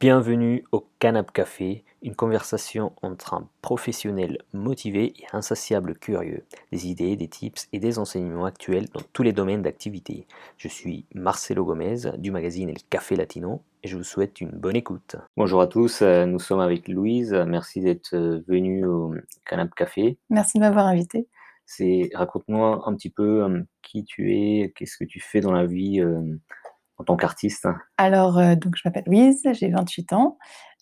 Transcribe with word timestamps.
Bienvenue 0.00 0.64
au 0.72 0.86
Canap 0.98 1.30
Café, 1.30 1.84
une 2.00 2.14
conversation 2.14 2.94
entre 3.02 3.34
un 3.34 3.46
professionnel 3.60 4.38
motivé 4.54 5.12
et 5.18 5.26
insatiable 5.34 5.94
curieux, 5.94 6.42
des 6.72 6.88
idées, 6.88 7.16
des 7.16 7.28
tips 7.28 7.68
et 7.74 7.80
des 7.80 7.98
enseignements 7.98 8.46
actuels 8.46 8.88
dans 8.94 9.02
tous 9.12 9.22
les 9.22 9.34
domaines 9.34 9.60
d'activité. 9.60 10.26
Je 10.56 10.68
suis 10.68 11.04
Marcelo 11.14 11.66
Gomez 11.66 12.16
du 12.16 12.30
magazine 12.30 12.70
El 12.70 12.82
Café 12.88 13.14
Latino 13.14 13.60
et 13.82 13.88
je 13.88 13.98
vous 13.98 14.02
souhaite 14.02 14.40
une 14.40 14.52
bonne 14.52 14.74
écoute. 14.74 15.16
Bonjour 15.36 15.60
à 15.60 15.66
tous, 15.66 16.00
euh, 16.00 16.24
nous 16.24 16.38
sommes 16.38 16.60
avec 16.60 16.88
Louise. 16.88 17.34
Merci 17.46 17.82
d'être 17.82 18.14
euh, 18.14 18.40
venue 18.48 18.86
au 18.86 19.12
Canap 19.44 19.74
Café. 19.74 20.16
Merci 20.30 20.56
de 20.56 20.62
m'avoir 20.62 20.86
invité. 20.86 21.28
C'est 21.66 22.08
raconte-moi 22.14 22.84
un 22.86 22.94
petit 22.94 23.10
peu 23.10 23.44
euh, 23.44 23.62
qui 23.82 24.06
tu 24.06 24.32
es, 24.34 24.72
qu'est-ce 24.74 24.96
que 24.96 25.04
tu 25.04 25.20
fais 25.20 25.40
dans 25.40 25.52
la 25.52 25.66
vie 25.66 26.02
en 27.00 27.04
tant 27.04 27.16
qu'artiste? 27.16 27.66
Alors, 27.96 28.38
euh, 28.38 28.54
donc, 28.54 28.74
je 28.76 28.82
m'appelle 28.84 29.04
Louise, 29.06 29.42
j'ai 29.52 29.70
28 29.70 30.12
ans. 30.12 30.38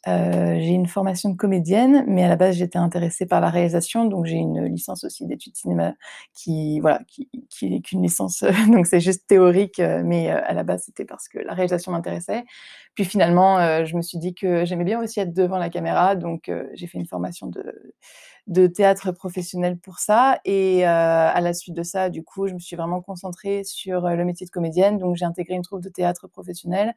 Euh, 0.07 0.57
j'ai 0.59 0.71
une 0.71 0.87
formation 0.87 1.29
de 1.31 1.37
comédienne, 1.37 2.05
mais 2.07 2.23
à 2.23 2.29
la 2.29 2.37
base 2.37 2.55
j'étais 2.55 2.79
intéressée 2.79 3.27
par 3.27 3.41
la 3.41 3.51
réalisation, 3.51 4.05
donc 4.05 4.27
j'ai 4.27 4.37
une 4.37 4.65
licence 4.67 5.03
aussi 5.03 5.27
d'études 5.27 5.57
cinéma 5.57 5.95
qui 6.35 6.79
voilà 6.79 7.01
qui, 7.09 7.29
qui 7.51 7.75
est 7.75 7.81
qu'une 7.81 8.03
licence, 8.03 8.45
donc 8.73 8.87
c'est 8.87 9.01
juste 9.01 9.27
théorique, 9.27 9.81
euh, 9.81 10.03
mais 10.05 10.31
à 10.31 10.55
la 10.55 10.63
base 10.63 10.85
c'était 10.87 11.05
parce 11.05 11.27
que 11.29 11.41
la 11.41 11.53
réalisation 11.53 11.91
m'intéressait. 11.91 12.45
Puis 12.95 13.05
finalement, 13.07 13.85
je 13.85 13.97
me 13.97 14.03
suis 14.03 14.19
dit 14.19 14.35
que 14.35 14.65
j'aimais 14.65 14.85
bien 14.85 15.01
aussi 15.01 15.19
être 15.19 15.35
devant 15.35 15.59
la 15.59 15.69
caméra, 15.69 16.15
donc 16.15 16.51
j'ai 16.75 16.87
fait 16.87 16.99
une 16.99 17.07
formation 17.07 17.49
de 17.49 17.95
de 18.49 18.67
théâtre 18.67 19.13
professionnel 19.13 19.79
pour 19.79 19.99
ça. 19.99 20.41
Et 20.45 20.87
euh, 20.87 20.89
à 20.89 21.41
la 21.41 21.53
suite 21.53 21.75
de 21.77 21.83
ça, 21.83 22.09
du 22.09 22.25
coup, 22.25 22.49
je 22.49 22.55
me 22.55 22.59
suis 22.59 22.77
vraiment 22.77 23.03
concentrée 23.03 23.63
sur 23.63 24.07
euh, 24.07 24.15
le 24.17 24.25
métier 24.25 24.47
de 24.47 24.51
comédienne. 24.51 24.99
Donc, 24.99 25.17
j'ai 25.17 25.27
intégré 25.27 25.55
une 25.55 25.63
troupe 25.63 25.83
de 25.83 25.91
théâtre 25.91 26.27
professionnel 26.29 26.95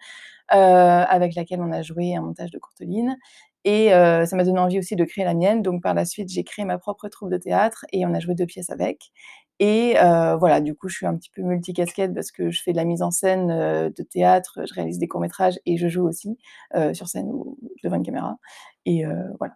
euh, 0.53 0.55
avec 0.55 1.35
laquelle 1.35 1.61
on 1.61 1.71
a 1.71 1.81
joué 1.81 2.15
un 2.15 2.21
montage 2.21 2.51
de 2.51 2.59
courteline. 2.59 3.17
Et 3.65 3.89
ça 3.89 4.35
m'a 4.35 4.43
donné 4.43 4.59
envie 4.59 4.79
aussi 4.79 4.95
de 4.95 5.05
créer 5.05 5.23
la 5.23 5.35
mienne. 5.35 5.61
Donc, 5.61 5.83
par 5.83 5.93
la 5.93 6.05
suite, 6.05 6.29
j'ai 6.29 6.43
créé 6.43 6.65
ma 6.65 6.79
propre 6.79 7.09
troupe 7.09 7.29
de 7.29 7.37
théâtre 7.37 7.85
et 7.93 8.05
on 8.07 8.13
a 8.15 8.19
joué 8.19 8.33
deux 8.33 8.47
pièces 8.47 8.71
avec. 8.71 9.11
Et 9.59 9.93
voilà, 10.39 10.61
du 10.61 10.73
coup, 10.73 10.89
je 10.89 10.95
suis 10.95 11.05
un 11.05 11.15
petit 11.15 11.29
peu 11.29 11.43
multicasquette 11.43 12.11
parce 12.15 12.31
que 12.31 12.49
je 12.49 12.59
fais 12.63 12.71
de 12.71 12.77
la 12.77 12.85
mise 12.85 13.03
en 13.03 13.11
scène 13.11 13.49
de 13.49 14.03
théâtre, 14.03 14.61
je 14.67 14.73
réalise 14.73 14.97
des 14.97 15.07
courts-métrages 15.07 15.59
et 15.67 15.77
je 15.77 15.87
joue 15.89 16.07
aussi 16.07 16.39
sur 16.93 17.07
scène 17.07 17.29
ou 17.31 17.59
devant 17.83 17.97
une 17.97 18.03
caméra. 18.03 18.37
Et 18.87 19.03
voilà. 19.37 19.53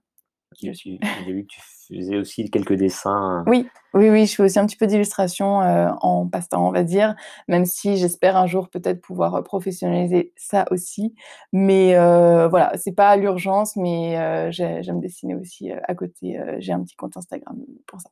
J'ai 0.59 0.99
vu 1.27 1.43
que 1.43 1.47
tu 1.47 1.61
faisais 1.87 2.17
aussi 2.17 2.49
quelques 2.49 2.73
dessins. 2.73 3.43
Oui, 3.47 3.67
oui, 3.93 4.09
oui, 4.09 4.25
je 4.25 4.35
fais 4.35 4.43
aussi 4.43 4.59
un 4.59 4.65
petit 4.65 4.77
peu 4.77 4.87
d'illustration 4.87 5.61
euh, 5.61 5.89
en 6.01 6.27
passe-temps, 6.27 6.67
on 6.67 6.71
va 6.71 6.83
dire, 6.83 7.15
même 7.47 7.65
si 7.65 7.97
j'espère 7.97 8.37
un 8.37 8.47
jour 8.47 8.69
peut-être 8.69 9.01
pouvoir 9.01 9.35
euh, 9.35 9.41
professionnaliser 9.41 10.33
ça 10.35 10.65
aussi. 10.71 11.15
Mais 11.53 11.95
euh, 11.95 12.47
voilà, 12.47 12.73
c'est 12.77 12.93
pas 12.93 13.15
l'urgence, 13.17 13.75
mais 13.75 14.17
euh, 14.19 14.51
j'aime 14.51 14.99
dessiner 14.99 15.35
aussi 15.35 15.71
à 15.71 15.95
côté. 15.95 16.39
J'ai 16.59 16.73
un 16.73 16.83
petit 16.83 16.95
compte 16.95 17.17
Instagram 17.17 17.57
pour 17.87 18.01
ça. 18.01 18.09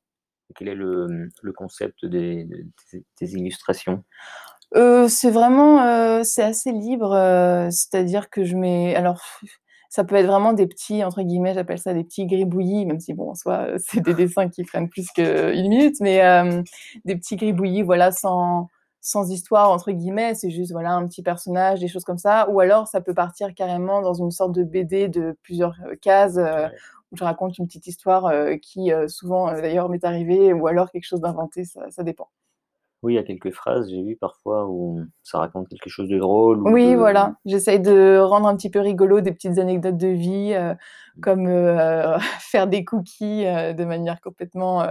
Quel 0.55 0.67
est 0.67 0.75
le, 0.75 1.30
le 1.41 1.53
concept 1.53 2.05
des, 2.05 2.47
des, 3.19 3.36
illustrations? 3.36 4.03
C'est 5.08 5.31
vraiment, 5.31 6.23
c'est 6.23 6.44
assez 6.44 6.71
libre, 6.71 7.11
c'est-à-dire 7.71 8.30
que 8.30 8.44
je 8.44 8.55
mets, 8.55 8.95
alors 8.95 9.21
ça 9.94 10.03
peut 10.03 10.16
être 10.16 10.25
vraiment 10.25 10.53
des 10.53 10.66
petits, 10.66 11.03
entre 11.03 11.22
guillemets, 11.22 11.53
j'appelle 11.53 11.77
ça 11.77 11.94
des 11.94 12.03
petits 12.03 12.25
gribouillis, 12.25 12.88
même 12.88 12.99
si, 12.99 13.13
bon, 13.13 13.30
en 13.30 13.36
soi, 13.36 13.67
euh, 13.67 13.77
c'est 13.77 14.02
des 14.02 14.13
dessins 14.16 14.49
qui 14.49 14.63
prennent 14.63 14.89
plus 14.89 15.11
qu'une 15.11 15.69
minute, 15.69 15.97
mais 16.02 16.25
euh, 16.25 16.63
des 17.05 17.16
petits 17.16 17.36
gribouillis, 17.36 17.83
voilà, 17.83 18.11
sans, 18.11 18.69
sans 19.02 19.30
histoire, 19.30 19.69
entre 19.69 19.91
guillemets, 19.91 20.33
c'est 20.33 20.49
juste, 20.49 20.71
voilà, 20.71 20.94
un 20.94 21.05
petit 21.08 21.21
personnage, 21.21 21.80
des 21.80 21.88
choses 21.88 22.05
comme 22.05 22.17
ça. 22.17 22.49
Ou 22.49 22.59
alors, 22.59 22.88
ça 22.88 23.02
peut 23.02 23.14
partir 23.14 23.53
carrément 23.53 24.02
dans 24.02 24.16
une 24.16 24.31
sorte 24.31 24.53
de 24.53 24.64
BD 24.64 25.09
de 25.09 25.38
plusieurs 25.44 25.75
euh, 25.86 25.95
cases, 26.02 26.39
où 27.11 27.16
je 27.16 27.23
raconte 27.23 27.59
une 27.59 27.67
petite 27.67 27.86
histoire 27.86 28.33
qui, 28.64 28.92
souvent, 29.08 29.53
d'ailleurs, 29.53 29.89
m'est 29.89 30.03
arrivée, 30.03 30.53
ou 30.53 30.65
alors 30.65 30.89
quelque 30.89 31.05
chose 31.05 31.21
d'inventé, 31.21 31.65
ça, 31.65 31.82
ça 31.92 32.02
dépend. 32.02 32.30
Oui, 33.03 33.14
il 33.14 33.15
y 33.17 33.19
a 33.19 33.23
quelques 33.23 33.52
phrases, 33.52 33.89
j'ai 33.89 34.02
vu 34.02 34.15
parfois 34.15 34.65
où 34.69 35.02
ça 35.23 35.39
raconte 35.39 35.67
quelque 35.67 35.89
chose 35.89 36.08
de 36.08 36.17
drôle. 36.17 36.61
oui, 36.61 36.95
voilà. 36.95 37.36
J'essaye 37.43 37.81
de 37.81 38.17
rendre 38.17 38.47
un 38.47 38.55
petit 38.55 38.69
peu 38.69 38.80
rigolo 38.80 39.19
des 39.19 39.33
petites 39.33 39.58
anecdotes 39.58 39.97
de 39.97 40.08
vie, 40.08 40.53
euh, 40.53 40.73
mmh. 40.73 41.21
comme 41.21 41.47
euh, 41.47 42.17
faire 42.39 42.65
des 42.65 42.86
cookies 42.86 43.45
euh, 43.45 43.73
de 43.73 43.83
manière 43.83 44.21
complètement, 44.21 44.87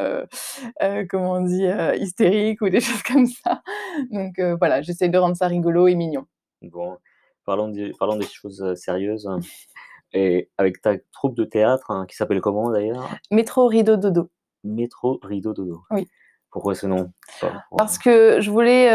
comment 1.08 1.32
on 1.32 1.40
dit, 1.40 1.66
hystérique 1.96 2.60
ou 2.60 2.68
des 2.68 2.80
choses 2.82 3.02
comme 3.02 3.26
ça. 3.26 3.62
Donc 4.10 4.38
voilà, 4.58 4.82
j'essaye 4.82 5.08
de 5.08 5.16
rendre 5.16 5.36
ça 5.36 5.46
rigolo 5.46 5.88
et 5.88 5.94
mignon. 5.94 6.26
Bon, 6.60 6.98
parlons, 7.46 7.68
des 7.68 7.92
choses 8.30 8.74
sérieuses. 8.74 9.26
Et 10.12 10.50
avec 10.58 10.82
ta 10.82 10.98
troupe 11.12 11.34
de 11.34 11.44
théâtre, 11.44 11.90
hein, 11.90 12.04
qui 12.06 12.14
s'appelle 12.14 12.42
comment 12.42 12.70
d'ailleurs? 12.70 13.08
Métro 13.30 13.66
Rideau 13.66 13.96
Dodo. 13.96 14.28
Métro 14.64 15.18
Rideau 15.22 15.54
Dodo. 15.54 15.80
Oui. 15.90 16.06
Pourquoi 16.52 16.74
ce 16.74 16.86
nom? 16.86 17.10
Parce 17.76 17.98
que 17.98 18.40
je 18.40 18.50
voulais 18.50 18.90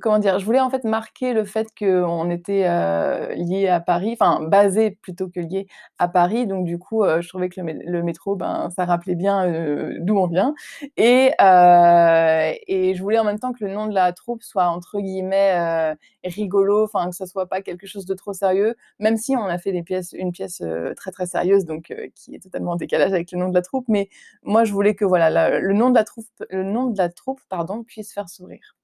comment 0.00 0.18
dire, 0.18 0.38
je 0.38 0.44
voulais 0.44 0.60
en 0.60 0.70
fait 0.70 0.84
marquer 0.84 1.32
le 1.32 1.44
fait 1.44 1.68
qu'on 1.76 2.30
était 2.30 2.64
euh, 2.66 3.34
lié 3.34 3.68
à 3.68 3.80
Paris, 3.80 4.12
enfin 4.12 4.40
basé 4.42 4.92
plutôt 5.02 5.28
que 5.28 5.40
lié 5.40 5.66
à 5.98 6.08
Paris. 6.08 6.46
Donc 6.46 6.64
du 6.64 6.78
coup, 6.78 7.04
euh, 7.04 7.20
je 7.20 7.28
trouvais 7.28 7.48
que 7.48 7.60
le, 7.60 8.02
métro, 8.02 8.36
ben, 8.36 8.70
ça 8.76 8.84
rappelait 8.84 9.14
bien 9.14 9.46
euh, 9.46 9.96
d'où 10.00 10.18
on 10.18 10.26
vient. 10.26 10.54
Et, 10.96 11.32
et 11.38 12.94
je 12.94 13.02
voulais 13.02 13.18
en 13.18 13.24
même 13.24 13.38
temps 13.38 13.52
que 13.52 13.64
le 13.64 13.72
nom 13.72 13.86
de 13.86 13.94
la 13.94 14.12
troupe 14.12 14.42
soit 14.42 14.66
entre 14.66 15.00
guillemets 15.00 15.96
rigolo, 16.24 16.84
enfin 16.84 17.10
que 17.10 17.16
ça 17.16 17.26
soit 17.26 17.46
pas 17.46 17.62
quelque 17.62 17.86
chose 17.86 18.06
de 18.06 18.14
trop 18.14 18.32
sérieux, 18.32 18.76
même 18.98 19.16
si 19.16 19.36
on 19.36 19.44
a 19.46 19.58
fait 19.58 19.70
une 19.70 20.32
pièce 20.32 20.62
très 20.96 21.10
très 21.10 21.26
sérieuse, 21.26 21.64
donc 21.64 21.94
qui 22.14 22.34
est 22.34 22.40
totalement 22.40 22.72
en 22.72 22.76
décalage 22.76 23.12
avec 23.12 23.32
le 23.32 23.38
nom 23.38 23.48
de 23.48 23.54
la 23.54 23.62
troupe. 23.62 23.86
Mais 23.88 24.08
moi, 24.42 24.64
je 24.64 24.72
voulais 24.72 24.94
que 24.94 25.04
voilà, 25.04 25.60
le 25.60 25.74
nom 25.74 25.90
de 25.90 25.94
la 25.94 26.04
troupe, 26.04 26.26
le 26.50 26.64
nom 26.64 26.86
de 26.86 26.98
la 26.98 27.08
troupe, 27.08 27.40
pardon, 27.48 27.82
puisse 27.84 28.12
faire 28.12 28.28
sourire. 28.28 28.76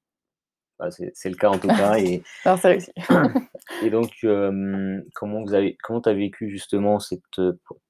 Bah, 0.79 0.89
c'est 0.91 1.29
le 1.29 1.37
cas 1.37 1.49
en 1.49 1.59
tout 1.59 1.69
cas. 1.69 1.99
Et, 1.99 2.23
c'est 2.45 2.61
réussi. 2.63 2.93
et 3.83 3.91
donc, 3.91 4.11
comment 5.15 5.43
vous 5.43 5.55
avez, 5.55 5.77
comment 5.83 6.01
as 6.01 6.13
vécu 6.13 6.51
justement 6.51 6.99
cette 6.99 7.21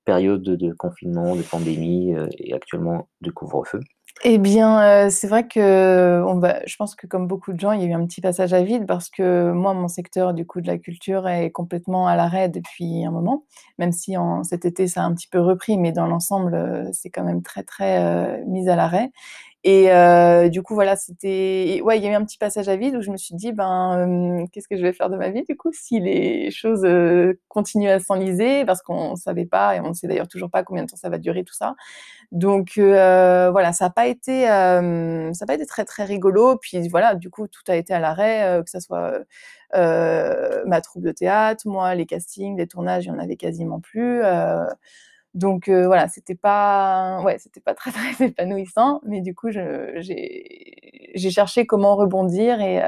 période 0.04 0.42
de, 0.42 0.72
confinement, 0.74 1.36
de 1.36 1.42
pandémie 1.42 2.14
et 2.38 2.54
actuellement 2.54 3.08
de 3.20 3.30
couvre-feu? 3.30 3.80
Eh 4.24 4.38
bien, 4.38 5.10
c'est 5.10 5.28
vrai 5.28 5.46
que 5.46 6.22
on 6.26 6.38
va, 6.38 6.64
je 6.64 6.74
pense 6.76 6.94
que 6.94 7.06
comme 7.06 7.26
beaucoup 7.26 7.52
de 7.52 7.60
gens, 7.60 7.72
il 7.72 7.82
y 7.82 7.84
a 7.84 7.88
eu 7.88 7.92
un 7.92 8.06
petit 8.06 8.22
passage 8.22 8.54
à 8.54 8.62
vide 8.62 8.86
parce 8.86 9.10
que 9.10 9.52
moi, 9.52 9.74
mon 9.74 9.88
secteur 9.88 10.32
du 10.32 10.46
coup 10.46 10.62
de 10.62 10.66
la 10.66 10.78
culture 10.78 11.28
est 11.28 11.50
complètement 11.50 12.08
à 12.08 12.16
l'arrêt 12.16 12.48
depuis 12.48 13.04
un 13.04 13.10
moment, 13.10 13.44
même 13.78 13.92
si 13.92 14.16
en 14.16 14.42
cet 14.42 14.64
été 14.64 14.88
ça 14.88 15.02
a 15.02 15.04
un 15.04 15.14
petit 15.14 15.28
peu 15.28 15.38
repris, 15.38 15.76
mais 15.76 15.92
dans 15.92 16.06
l'ensemble, 16.06 16.88
c'est 16.94 17.10
quand 17.10 17.24
même 17.24 17.42
très 17.42 17.62
très 17.62 18.42
mis 18.46 18.70
à 18.70 18.76
l'arrêt. 18.76 19.10
Et 19.68 19.90
euh, 19.90 20.48
du 20.48 20.62
coup, 20.62 20.74
voilà, 20.74 20.94
c'était. 20.94 21.80
Ouais, 21.82 21.98
il 21.98 22.04
y 22.04 22.06
a 22.06 22.12
eu 22.12 22.14
un 22.14 22.24
petit 22.24 22.38
passage 22.38 22.68
à 22.68 22.76
vide 22.76 22.94
où 22.94 23.02
je 23.02 23.10
me 23.10 23.16
suis 23.16 23.34
dit, 23.34 23.50
ben, 23.50 24.42
euh, 24.42 24.46
qu'est-ce 24.52 24.68
que 24.68 24.76
je 24.76 24.82
vais 24.82 24.92
faire 24.92 25.10
de 25.10 25.16
ma 25.16 25.30
vie, 25.30 25.42
du 25.42 25.56
coup, 25.56 25.72
si 25.72 25.98
les 25.98 26.52
choses 26.52 26.84
euh, 26.84 27.34
continuent 27.48 27.90
à 27.90 27.98
s'enliser, 27.98 28.64
parce 28.64 28.80
qu'on 28.80 29.10
ne 29.10 29.16
savait 29.16 29.44
pas, 29.44 29.74
et 29.74 29.80
on 29.80 29.88
ne 29.88 29.92
sait 29.92 30.06
d'ailleurs 30.06 30.28
toujours 30.28 30.50
pas 30.50 30.62
combien 30.62 30.84
de 30.84 30.88
temps 30.88 30.96
ça 30.96 31.08
va 31.08 31.18
durer, 31.18 31.42
tout 31.42 31.52
ça. 31.52 31.74
Donc, 32.30 32.74
voilà, 32.76 33.72
ça 33.72 33.86
n'a 33.86 33.90
pas, 33.90 34.06
été, 34.06 34.46
pas 34.46 35.54
été 35.54 35.66
très, 35.66 35.84
très 35.84 36.04
rigolo. 36.04 36.56
Puis 36.58 36.86
voilà, 36.88 37.16
du 37.16 37.28
coup, 37.30 37.48
tout 37.48 37.64
a 37.66 37.74
été 37.74 37.92
à 37.92 37.98
l'arrêt, 37.98 38.62
que 38.64 38.70
ce 38.70 38.78
soit 38.78 39.18
ma 39.74 40.80
troupe 40.80 41.02
de 41.02 41.10
théâtre, 41.10 41.64
moi, 41.66 41.94
les 41.96 42.06
castings, 42.06 42.56
les 42.56 42.68
tournages, 42.68 43.06
il 43.06 43.10
n'y 43.10 43.16
en 43.18 43.20
avait 43.20 43.36
quasiment 43.36 43.80
plus. 43.80 44.22
Donc 45.36 45.68
voilà, 45.68 46.08
c'était 46.08 46.34
pas, 46.34 47.20
ouais, 47.22 47.38
c'était 47.38 47.60
pas 47.60 47.74
très 47.74 47.92
très 47.92 48.26
épanouissant, 48.26 49.00
mais 49.04 49.20
du 49.20 49.34
coup, 49.34 49.50
j'ai 49.52 51.30
cherché 51.30 51.66
comment 51.66 51.94
rebondir 51.96 52.60
et 52.60 52.82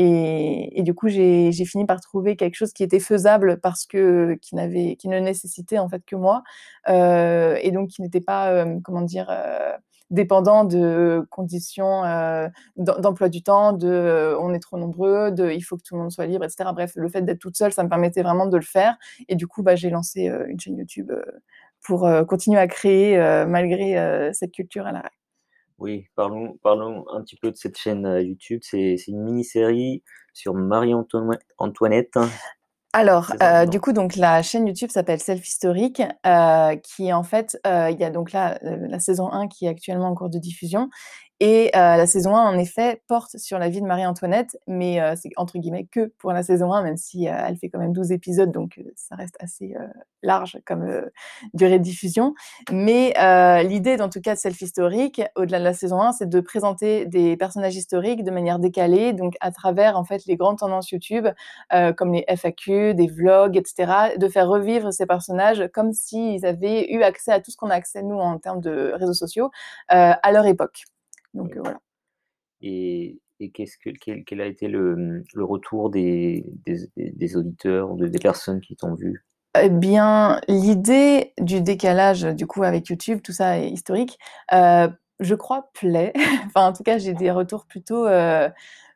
et, 0.00 0.78
et, 0.78 0.82
du 0.84 0.94
coup, 0.94 1.08
j'ai 1.08 1.50
fini 1.64 1.84
par 1.84 2.00
trouver 2.00 2.36
quelque 2.36 2.54
chose 2.54 2.72
qui 2.72 2.84
était 2.84 3.00
faisable 3.00 3.60
parce 3.60 3.84
que 3.84 4.38
qui 4.40 4.54
n'avait, 4.54 4.94
qui 4.94 5.08
ne 5.08 5.18
nécessitait 5.18 5.78
en 5.80 5.88
fait 5.88 6.04
que 6.06 6.14
moi, 6.14 6.44
euh, 6.88 7.58
et 7.62 7.72
donc 7.72 7.88
qui 7.88 8.02
n'était 8.02 8.20
pas, 8.20 8.64
comment 8.84 9.02
dire, 9.02 9.28
dépendant 10.10 10.64
de 10.64 11.26
conditions 11.30 12.04
euh, 12.04 12.48
d'emploi 12.76 13.28
du 13.28 13.42
temps, 13.42 13.72
de 13.72 13.88
euh, 13.88 14.38
on 14.38 14.52
est 14.54 14.58
trop 14.58 14.78
nombreux, 14.78 15.30
de 15.30 15.50
il 15.50 15.60
faut 15.60 15.76
que 15.76 15.82
tout 15.82 15.94
le 15.94 16.00
monde 16.02 16.10
soit 16.10 16.26
libre, 16.26 16.44
etc. 16.44 16.70
Bref, 16.72 16.92
le 16.96 17.08
fait 17.08 17.22
d'être 17.22 17.38
toute 17.38 17.56
seule, 17.56 17.72
ça 17.72 17.84
me 17.84 17.88
permettait 17.88 18.22
vraiment 18.22 18.46
de 18.46 18.56
le 18.56 18.62
faire. 18.62 18.96
Et 19.28 19.36
du 19.36 19.46
coup, 19.46 19.62
bah, 19.62 19.76
j'ai 19.76 19.90
lancé 19.90 20.28
euh, 20.28 20.46
une 20.48 20.58
chaîne 20.58 20.78
YouTube 20.78 21.12
pour 21.86 22.08
continuer 22.26 22.58
à 22.58 22.66
créer 22.66 23.16
malgré 23.46 24.32
cette 24.34 24.50
culture 24.50 24.84
à 24.86 24.92
l'arrêt. 24.92 25.12
Oui, 25.78 26.08
parlons, 26.16 26.58
parlons 26.62 27.08
un 27.08 27.22
petit 27.22 27.36
peu 27.36 27.52
de 27.52 27.56
cette 27.56 27.78
chaîne 27.78 28.04
YouTube. 28.20 28.60
C'est 28.62 28.96
une 29.06 29.22
mini-série 29.22 30.02
sur 30.34 30.54
Marie-Antoinette. 30.54 32.18
Alors, 32.94 33.32
euh, 33.42 33.66
du 33.66 33.80
coup, 33.80 33.92
donc 33.92 34.16
la 34.16 34.42
chaîne 34.42 34.66
YouTube 34.66 34.90
s'appelle 34.90 35.20
Self 35.20 35.46
Historique, 35.46 36.02
euh, 36.26 36.74
qui 36.76 37.12
en 37.12 37.22
fait, 37.22 37.58
euh, 37.66 37.90
il 37.90 38.00
y 38.00 38.04
a 38.04 38.10
donc 38.10 38.32
là 38.32 38.58
la 38.62 38.98
saison 38.98 39.30
1 39.30 39.46
qui 39.46 39.66
est 39.66 39.68
actuellement 39.68 40.08
en 40.08 40.14
cours 40.14 40.30
de 40.30 40.38
diffusion 40.38 40.88
Et 41.40 41.70
la 41.72 42.06
saison 42.06 42.36
1, 42.36 42.48
en 42.48 42.58
effet, 42.58 43.02
porte 43.06 43.36
sur 43.38 43.60
la 43.60 43.68
vie 43.68 43.80
de 43.80 43.86
Marie-Antoinette, 43.86 44.58
mais 44.66 44.98
c'est 45.16 45.30
entre 45.36 45.58
guillemets 45.58 45.86
que 45.86 46.12
pour 46.18 46.32
la 46.32 46.42
saison 46.42 46.72
1, 46.72 46.82
même 46.82 46.96
si 46.96 47.26
elle 47.26 47.56
fait 47.56 47.68
quand 47.68 47.78
même 47.78 47.92
12 47.92 48.10
épisodes, 48.10 48.50
donc 48.50 48.80
ça 48.96 49.14
reste 49.14 49.36
assez 49.38 49.74
large 50.24 50.58
comme 50.66 50.84
durée 51.54 51.78
de 51.78 51.84
diffusion. 51.84 52.34
Mais 52.72 53.14
l'idée, 53.62 54.00
en 54.00 54.08
tout 54.08 54.20
cas, 54.20 54.34
de 54.34 54.40
Self 54.40 54.60
Historique, 54.60 55.22
au-delà 55.36 55.60
de 55.60 55.64
la 55.64 55.74
saison 55.74 56.00
1, 56.00 56.12
c'est 56.12 56.28
de 56.28 56.40
présenter 56.40 57.06
des 57.06 57.36
personnages 57.36 57.76
historiques 57.76 58.24
de 58.24 58.32
manière 58.32 58.58
décalée, 58.58 59.12
donc 59.12 59.34
à 59.40 59.52
travers 59.52 59.96
en 59.96 60.02
fait 60.04 60.26
les 60.26 60.36
grandes 60.36 60.58
tendances 60.58 60.90
YouTube, 60.90 61.28
comme 61.96 62.14
les 62.14 62.24
FAQ, 62.26 62.94
des 62.94 63.06
vlogs, 63.06 63.56
etc., 63.56 64.16
de 64.16 64.26
faire 64.26 64.48
revivre 64.48 64.92
ces 64.92 65.06
personnages 65.06 65.68
comme 65.72 65.92
s'ils 65.92 66.44
avaient 66.44 66.90
eu 66.90 67.04
accès 67.04 67.30
à 67.30 67.40
tout 67.40 67.52
ce 67.52 67.56
qu'on 67.56 67.70
a 67.70 67.74
accès 67.74 68.02
nous 68.02 68.18
en 68.18 68.38
termes 68.38 68.60
de 68.60 68.92
réseaux 68.96 69.14
sociaux 69.14 69.52
à 69.88 70.32
leur 70.32 70.44
époque. 70.46 70.82
Donc 71.34 71.56
voilà. 71.56 71.78
Et, 72.60 73.20
qu'est-ce 73.54 73.78
que, 73.78 73.90
quel, 74.24 74.40
a 74.40 74.46
été 74.46 74.68
le, 74.68 75.24
retour 75.36 75.90
des, 75.90 76.44
des, 76.96 77.36
auditeurs, 77.36 77.94
de, 77.94 78.08
des 78.08 78.18
personnes 78.18 78.60
qui 78.60 78.74
t'ont 78.76 78.94
vu? 78.94 79.24
Eh 79.60 79.70
bien, 79.70 80.40
l'idée 80.48 81.32
du 81.40 81.60
décalage, 81.60 82.22
du 82.22 82.46
coup, 82.46 82.62
avec 82.62 82.88
YouTube, 82.88 83.20
tout 83.22 83.32
ça 83.32 83.58
est 83.58 83.70
historique, 83.70 84.18
je 84.50 85.34
crois, 85.34 85.70
plaît. 85.74 86.12
enfin, 86.46 86.68
en 86.68 86.72
tout 86.72 86.82
cas, 86.82 86.98
j'ai 86.98 87.14
des 87.14 87.30
retours 87.30 87.66
plutôt, 87.66 88.06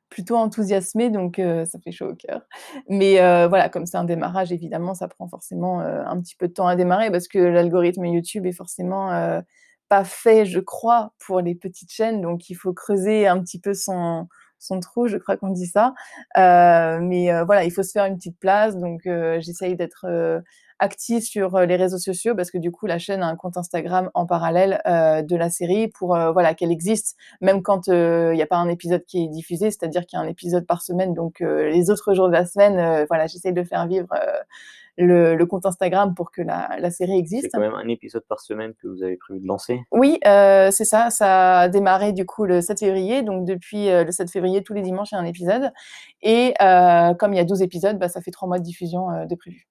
plutôt 0.09 0.37
enthousiasmés, 0.37 1.11
donc 1.11 1.37
ça 1.39 1.79
fait 1.79 1.93
chaud 1.93 2.11
au 2.11 2.15
cœur. 2.15 2.43
Mais 2.89 3.17
voilà, 3.47 3.69
comme 3.69 3.87
c'est 3.87 3.97
un 3.97 4.05
démarrage, 4.05 4.53
évidemment, 4.53 4.95
ça 4.95 5.07
prend 5.07 5.29
forcément 5.29 5.81
un 5.81 6.21
petit 6.21 6.35
peu 6.35 6.49
de 6.49 6.53
temps 6.53 6.67
à 6.67 6.75
démarrer 6.75 7.13
parce 7.13 7.29
que 7.29 7.39
l'algorithme 7.39 8.05
YouTube 8.07 8.47
est 8.47 8.53
forcément 8.53 9.43
pas 9.93 10.05
fait, 10.05 10.47
je 10.47 10.59
crois, 10.59 11.13
pour 11.19 11.43
les 11.43 11.55
petites 11.55 11.93
chaînes. 11.93 12.23
Donc, 12.23 12.49
il 12.49 12.55
faut 12.55 12.73
creuser 12.73 13.27
un 13.27 13.39
petit 13.43 13.61
peu 13.61 13.75
son, 13.75 14.27
trou, 14.81 15.07
je 15.07 15.19
crois 15.19 15.37
qu'on 15.37 15.51
dit 15.51 15.67
ça. 15.67 15.93
Euh, 16.39 16.99
mais 17.03 17.31
euh, 17.31 17.45
voilà, 17.45 17.65
il 17.65 17.71
faut 17.71 17.83
se 17.83 17.91
faire 17.93 18.07
une 18.07 18.17
petite 18.17 18.39
place. 18.39 18.75
Donc, 18.79 19.07
euh, 19.07 19.39
j'essaye 19.43 19.77
d'être 19.77 20.07
active 20.83 21.23
sur 21.23 21.61
les 21.61 21.77
réseaux 21.77 21.99
sociaux 21.99 22.35
parce 22.35 22.51
que 22.51 22.59
du 22.59 22.71
coup, 22.71 22.87
la 22.87 22.99
chaîne 22.99 23.23
a 23.23 23.27
un 23.27 23.37
compte 23.37 23.57
Instagram 23.57 24.11
en 24.15 24.27
parallèle 24.27 24.81
de 24.85 25.37
la 25.37 25.51
série 25.51 25.89
pour 25.89 26.09
voilà 26.33 26.55
qu'elle 26.55 26.73
existe, 26.73 27.17
même 27.41 27.63
quand 27.63 27.87
il 27.87 28.33
n'y 28.35 28.43
a 28.43 28.47
pas 28.47 28.57
un 28.57 28.69
épisode 28.69 29.05
qui 29.05 29.25
est 29.25 29.29
diffusé, 29.29 29.71
c'est-à-dire 29.71 30.07
qu'il 30.07 30.19
y 30.19 30.23
a 30.23 30.25
un 30.25 30.29
épisode 30.29 30.67
par 30.67 30.83
semaine. 30.83 31.15
Donc, 31.15 31.41
les 31.41 31.91
autres 31.91 32.15
jours 32.15 32.29
de 32.29 32.33
la 32.33 32.47
semaine, 32.47 33.07
voilà, 33.09 33.27
j'essaye 33.27 33.53
de 33.53 33.63
faire 33.63 33.87
vivre 33.87 34.09
le, 34.99 35.45
compte 35.45 35.67
Instagram 35.67 36.15
pour 36.15 36.31
que 36.31 36.43
la, 36.43 36.91
série 36.91 37.19
existe. 37.19 37.45
C'est 37.45 37.51
quand 37.51 37.61
même 37.61 37.75
un 37.75 37.89
épisode 37.89 38.25
par 38.29 38.41
semaine 38.41 38.75
que 38.75 38.89
vous 38.89 39.03
avez 39.03 39.17
prévu 39.17 39.41
de 39.41 39.47
lancer? 39.47 39.81
Oui, 39.91 40.19
euh, 40.27 40.71
c'est 40.71 40.85
ça. 40.85 41.11
Ça 41.11 41.61
a 41.61 41.69
démarré 41.69 42.13
du 42.13 42.27
coup 42.27 42.45
le 42.45 42.61
7 42.61 42.81
février. 42.81 43.23
Donc 43.23 43.45
depuis 43.45 43.89
euh, 43.89 44.05
le 44.05 44.13
7 44.13 44.31
février, 44.31 44.63
tous 44.63 44.75
les 44.75 44.83
dimanches, 44.83 45.13
il 45.13 45.15
y 45.15 45.19
a 45.19 45.21
un 45.21 45.27
épisode. 45.27 45.73
Et 46.23 46.55
euh, 46.61 47.15
comme 47.15 47.33
il 47.33 47.37
y 47.37 47.41
a 47.41 47.45
12 47.45 47.63
épisodes, 47.63 47.99
bah, 47.99 48.09
ça 48.09 48.21
fait 48.21 48.31
trois 48.31 48.49
mois 48.49 48.59
de 48.59 48.65
diffusion 48.65 49.27
de 49.27 49.35
prévu. 49.35 49.67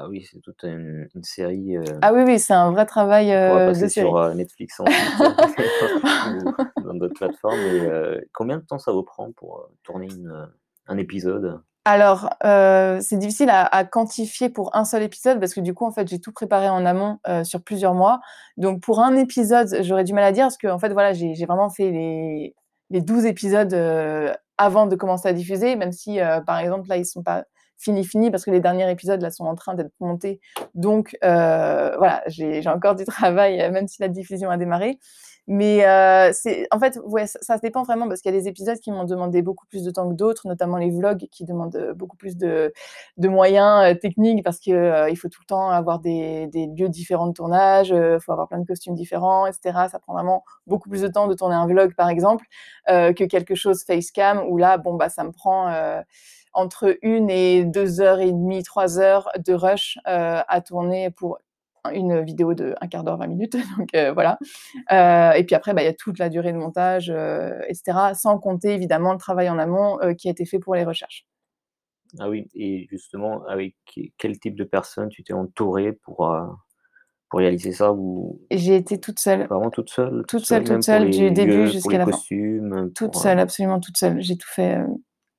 Ah 0.00 0.08
oui, 0.08 0.24
c'est 0.30 0.40
toute 0.40 0.62
une, 0.62 1.08
série. 1.22 1.76
Ah 2.02 2.12
oui, 2.12 2.22
oui, 2.24 2.38
c'est 2.38 2.54
un 2.54 2.70
vrai 2.70 2.86
travail 2.86 3.30
de 3.30 3.74
série. 3.74 3.90
sur 3.90 4.34
Netflix 4.34 4.78
ensuite, 4.78 4.96
ou 6.44 6.52
dans 6.84 6.94
d'autres 6.94 7.14
plateformes. 7.14 7.58
combien 8.32 8.58
de 8.58 8.62
temps 8.62 8.78
ça 8.78 8.92
vous 8.92 9.02
prend 9.02 9.32
pour 9.32 9.68
tourner 9.82 10.08
un 10.86 10.98
épisode? 10.98 11.60
Alors, 11.90 12.28
euh, 12.44 12.98
c'est 13.00 13.16
difficile 13.16 13.48
à, 13.50 13.84
quantifier 13.86 14.50
pour 14.50 14.76
un 14.76 14.84
seul 14.84 15.02
épisode 15.02 15.40
parce 15.40 15.54
que 15.54 15.60
du 15.60 15.72
coup, 15.72 15.86
en 15.86 15.90
fait, 15.90 16.06
j'ai 16.06 16.20
tout 16.20 16.32
préparé 16.32 16.68
en 16.68 16.84
amont 16.84 17.18
euh, 17.26 17.44
sur 17.44 17.62
plusieurs 17.62 17.94
mois. 17.94 18.20
Donc, 18.58 18.82
pour 18.82 19.00
un 19.00 19.16
épisode, 19.16 19.74
j'aurais 19.80 20.04
du 20.04 20.12
mal 20.12 20.24
à 20.24 20.32
dire 20.32 20.44
parce 20.44 20.58
que, 20.58 20.66
en 20.66 20.78
fait, 20.78 20.92
voilà, 20.92 21.14
j'ai 21.14 21.32
vraiment 21.46 21.70
fait 21.70 21.90
les, 21.90 22.54
les 22.90 23.00
12 23.00 23.24
épisodes 23.24 23.72
euh, 23.72 24.34
avant 24.58 24.86
de 24.86 24.96
commencer 24.96 25.28
à 25.28 25.32
diffuser, 25.32 25.76
même 25.76 25.92
si, 25.92 26.18
par 26.46 26.58
exemple, 26.58 26.90
là, 26.90 26.98
ils 26.98 27.06
sont 27.06 27.22
pas 27.22 27.44
finis, 27.78 28.04
finis 28.04 28.30
parce 28.30 28.44
que 28.44 28.50
les 28.50 28.60
derniers 28.60 28.90
épisodes, 28.90 29.22
là, 29.22 29.30
sont 29.30 29.44
en 29.44 29.54
train 29.54 29.74
d'être 29.74 29.92
montés. 30.00 30.40
Donc, 30.74 31.16
voilà, 31.22 32.22
j'ai 32.26 32.66
encore 32.68 32.94
du 32.94 33.04
travail, 33.06 33.56
même 33.70 33.88
si 33.88 34.02
la 34.02 34.08
diffusion 34.08 34.50
a 34.50 34.56
démarré. 34.56 34.98
Mais 35.50 35.86
euh, 35.86 36.30
c'est, 36.34 36.66
en 36.70 36.78
fait, 36.78 37.00
ouais, 37.04 37.26
ça, 37.26 37.38
ça, 37.40 37.56
dépend 37.56 37.82
vraiment 37.82 38.06
parce 38.06 38.20
qu'il 38.20 38.34
y 38.34 38.36
a 38.36 38.38
des 38.38 38.48
épisodes 38.48 38.78
qui 38.80 38.92
m'ont 38.92 39.04
demandé 39.04 39.40
beaucoup 39.40 39.64
plus 39.64 39.82
de 39.82 39.90
temps 39.90 40.06
que 40.10 40.14
d'autres, 40.14 40.46
notamment 40.46 40.76
les 40.76 40.90
vlogs 40.90 41.26
qui 41.32 41.46
demandent 41.46 41.74
euh, 41.74 41.94
beaucoup 41.94 42.18
plus 42.18 42.36
de, 42.36 42.70
moyens 43.16 43.82
euh, 43.82 43.94
techniques 43.94 44.44
parce 44.44 44.58
euh, 44.68 45.08
il 45.08 45.16
faut 45.16 45.30
tout 45.30 45.40
le 45.40 45.46
temps 45.46 45.70
avoir 45.70 46.00
des, 46.00 46.48
des 46.48 46.66
lieux 46.66 46.90
différents 46.90 47.28
de 47.28 47.32
tournage, 47.32 47.88
il 47.88 48.18
faut 48.20 48.32
avoir 48.32 48.46
plein 48.46 48.58
de 48.58 48.66
costumes 48.66 48.94
différents, 48.94 49.46
etc. 49.46 49.88
Ça 49.90 49.98
prend 49.98 50.12
vraiment 50.12 50.44
beaucoup 50.66 50.90
plus 50.90 51.00
de 51.00 51.08
temps 51.08 51.26
de 51.28 51.34
tourner 51.34 51.54
un 51.54 51.66
vlog, 51.66 51.94
par 51.94 52.10
exemple, 52.10 52.44
que 52.86 53.24
quelque 53.24 53.54
chose 53.54 53.84
facecam 53.84 54.44
où 54.46 54.58
là, 54.58 54.76
bon, 54.76 54.94
bah, 54.96 55.08
ça 55.08 55.24
me 55.24 55.32
prend 55.32 55.70
entre 56.58 56.98
une 57.02 57.30
et 57.30 57.64
deux 57.64 58.00
heures 58.00 58.20
et 58.20 58.32
demie, 58.32 58.62
trois 58.62 58.98
heures 58.98 59.30
de 59.38 59.52
rush 59.52 59.98
à 60.04 60.60
tourner 60.60 61.10
pour 61.10 61.38
une 61.92 62.22
vidéo 62.22 62.54
de 62.54 62.74
un 62.80 62.88
quart 62.88 63.04
d'heure, 63.04 63.18
20 63.18 63.26
minutes. 63.26 63.56
Donc 63.78 63.94
euh, 63.94 64.12
voilà. 64.12 64.38
Euh, 64.92 65.32
et 65.32 65.44
puis 65.44 65.54
après, 65.54 65.74
bah, 65.74 65.82
il 65.82 65.86
y 65.86 65.88
a 65.88 65.94
toute 65.94 66.18
la 66.18 66.28
durée 66.28 66.52
de 66.52 66.58
montage, 66.58 67.10
euh, 67.10 67.60
etc. 67.68 68.14
Sans 68.14 68.38
compter 68.38 68.74
évidemment 68.74 69.12
le 69.12 69.18
travail 69.18 69.48
en 69.48 69.58
amont 69.58 69.98
qui 70.16 70.28
a 70.28 70.30
été 70.30 70.44
fait 70.44 70.58
pour 70.58 70.74
les 70.74 70.84
recherches. 70.84 71.26
Ah 72.18 72.30
oui, 72.30 72.48
et 72.54 72.86
justement, 72.90 73.44
avec 73.46 73.74
quel 74.16 74.38
type 74.38 74.56
de 74.56 74.64
personnes 74.64 75.10
tu 75.10 75.22
t'es 75.22 75.34
entourée 75.34 75.92
pour, 75.92 76.34
pour 77.28 77.38
réaliser 77.38 77.72
ça 77.72 77.92
ou... 77.92 78.40
J'ai 78.50 78.76
été 78.76 78.98
toute 78.98 79.18
seule. 79.18 79.46
Vraiment 79.46 79.68
toute 79.68 79.90
seule? 79.90 80.24
Toute 80.26 80.46
seule, 80.46 80.64
toute 80.64 80.82
seule, 80.82 81.10
du 81.10 81.30
début 81.30 81.66
jusqu'à 81.66 81.98
la 81.98 82.06
fin. 82.06 82.18
Toute 82.94 83.14
seule, 83.14 83.38
absolument 83.38 83.78
toute 83.78 83.98
seule. 83.98 84.22
J'ai 84.22 84.38
tout 84.38 84.48
fait 84.48 84.78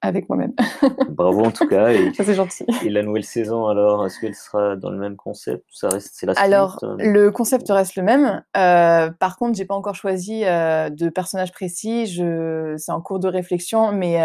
avec 0.02 0.30
moi-même. 0.30 0.54
Bravo 1.10 1.46
en 1.46 1.52
tout 1.52 1.68
cas. 1.68 1.90
Et, 1.90 2.14
Ça 2.14 2.24
c'est 2.24 2.34
gentil. 2.34 2.66
Et 2.84 2.90
la 2.90 3.04
nouvelle 3.04 3.24
saison 3.24 3.68
alors, 3.68 4.06
est-ce 4.06 4.20
qu'elle 4.20 4.36
sera 4.36 4.76
dans 4.76 4.90
le 4.90 4.98
même 4.98 5.16
concept 5.18 5.66
Ça 5.72 5.90
reste, 5.90 6.12
c'est 6.14 6.26
la 6.26 6.34
Alors 6.38 6.80
euh 6.84 6.96
le 7.00 7.32
concept 7.32 7.70
reste 7.70 7.96
le 7.96 8.04
même. 8.04 8.44
Euh, 8.58 9.10
par 9.20 9.38
contre, 9.38 9.58
j'ai 9.58 9.66
pas 9.66 9.76
encore 9.76 9.96
choisi 9.96 10.46
euh, 10.46 10.90
de 10.90 11.10
personnage 11.10 11.52
précis. 11.52 12.08
Je, 12.08 12.76
c'est 12.78 12.92
en 12.92 13.02
cours 13.02 13.20
de 13.20 13.28
réflexion, 13.28 13.92
mais 13.92 14.20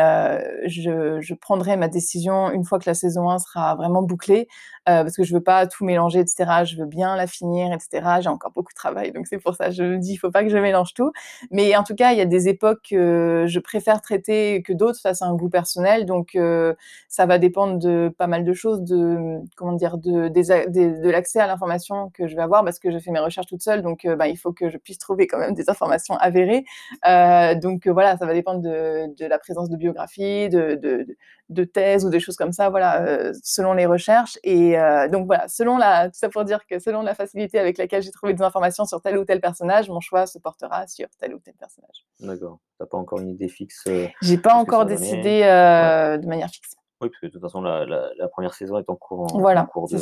je, 0.67 1.19
je, 1.21 1.35
prendrai 1.35 1.77
ma 1.77 1.89
décision 1.89 2.51
une 2.51 2.65
fois 2.65 2.79
que 2.79 2.89
la 2.89 2.95
saison 2.95 3.29
1 3.29 3.39
sera 3.39 3.75
vraiment 3.75 4.03
bouclée, 4.03 4.49
parce 4.87 5.17
que 5.17 5.25
je 5.25 5.35
veux 5.35 5.43
pas 5.43 5.67
tout 5.67 5.85
mélanger, 5.85 6.21
etc. 6.21 6.65
Je 6.65 6.77
veux 6.77 6.87
bien 6.87 7.17
la 7.17 7.27
finir, 7.27 7.73
etc. 7.73 8.21
J'ai 8.21 8.29
encore 8.29 8.53
beaucoup 8.53 8.73
de 8.73 8.77
travail, 8.77 9.13
donc 9.13 9.27
c'est 9.27 9.39
pour 9.39 9.55
ça 9.55 9.71
je 9.71 9.83
me 9.83 9.99
dis, 9.99 10.13
il 10.13 10.17
faut 10.17 10.31
pas 10.31 10.43
que 10.43 10.51
je 10.51 10.59
mélange 10.59 10.95
tout. 10.95 11.13
Mais 11.51 11.77
en 11.77 11.83
tout 11.83 11.95
cas, 11.95 12.13
il 12.13 12.19
y 12.19 12.23
a 12.23 12.27
des 12.27 12.49
époques 12.49 12.81
que 12.91 13.45
je 13.47 13.59
préfère 13.59 14.01
traiter 14.01 14.63
que 14.63 14.73
d'autres. 14.73 14.99
Ça, 14.99 15.15
c'est 15.15 15.25
un 15.25 15.35
goût 15.35 15.49
personnel 15.49 15.64
Donc, 16.05 16.35
euh, 16.35 16.75
ça 17.09 17.27
va 17.27 17.39
dépendre 17.39 17.79
de 17.79 18.13
pas 18.17 18.27
mal 18.27 18.45
de 18.45 18.53
choses, 18.53 18.83
de 18.83 19.41
comment 19.57 19.73
dire, 19.73 19.99
de, 19.99 20.29
de, 20.29 21.11
l'accès 21.11 21.41
à 21.41 21.47
l'information 21.47 22.11
que 22.15 22.27
je 22.27 22.37
vais 22.37 22.43
avoir 22.43 22.65
parce 22.65 22.79
que 22.79 22.91
je 22.91 22.99
fais 22.99 23.11
mes 23.11 23.19
recherches 23.19 23.47
toute 23.47 23.63
seule. 23.63 23.83
Donc, 23.83 24.05
euh, 24.05 24.17
bah, 24.17 24.29
il 24.29 24.37
faut 24.37 24.53
que 24.53 24.71
je 24.71 24.79
puisse 24.79 24.99
trouver 24.99 25.27
quand 25.27 25.39
même 25.39 25.55
des 25.55 25.71
informations 25.71 26.17
avérées. 26.17 26.65
Euh, 27.07 27.55
donc, 27.55 27.87
voilà, 27.87 28.17
ça 28.17 28.27
va 28.27 28.35
dépendre 28.35 28.61
de, 28.61 29.27
la 29.27 29.39
présence 29.39 29.69
de 29.69 29.77
biographie, 29.77 30.49
de, 30.49 30.75
de, 30.75 31.17
thèses 31.63 32.05
ou 32.05 32.11
des 32.11 32.19
choses 32.19 32.35
comme 32.35 32.53
ça. 32.53 32.69
Voilà, 32.71 33.33
selon 33.43 33.75
les 33.75 33.87
recherches. 33.87 34.37
Et 34.43 34.77
donc 35.13 35.27
voilà, 35.27 35.47
selon 35.47 35.77
la, 35.79 36.09
tout 36.09 36.19
ça 36.19 36.29
pour 36.29 36.45
dire 36.45 36.67
que 36.67 36.81
selon 36.81 37.03
la 37.03 37.15
facilité 37.15 37.61
avec 37.61 37.79
laquelle 37.79 38.03
j'ai 38.03 38.11
trouvé 38.11 38.35
des 38.35 38.43
informations 38.43 38.85
sur 38.85 39.01
tel 39.01 39.17
ou 39.17 39.25
tel 39.25 39.41
personnage, 39.41 39.89
mon 39.89 40.01
choix 40.01 40.27
se 40.27 40.39
portera 40.39 40.87
sur 40.89 41.07
tel 41.21 41.35
ou 41.35 41.39
tel 41.39 41.55
personnage. 41.55 42.07
D'accord. 42.21 42.59
T'as 42.79 42.87
pas 42.87 42.99
encore 42.99 43.21
une 43.21 43.31
idée 43.31 43.49
fixe 43.49 43.89
J'ai 44.23 44.39
pas 44.39 44.55
encore 44.55 44.87
décidé 44.87 45.43
euh, 45.45 46.19
de 46.19 46.27
manière 46.27 46.49
fixe. 46.49 46.75
Oui, 47.01 47.09
parce 47.09 47.21
que 47.21 47.27
de 47.27 47.33
toute 47.33 47.41
façon, 47.41 47.61
la, 47.63 48.29
première 48.33 48.55
saison 48.55 48.79
est 48.79 48.89
en 48.89 48.97
cours, 48.97 49.35
en, 49.35 49.67
cours 49.67 49.89
de, 49.89 49.99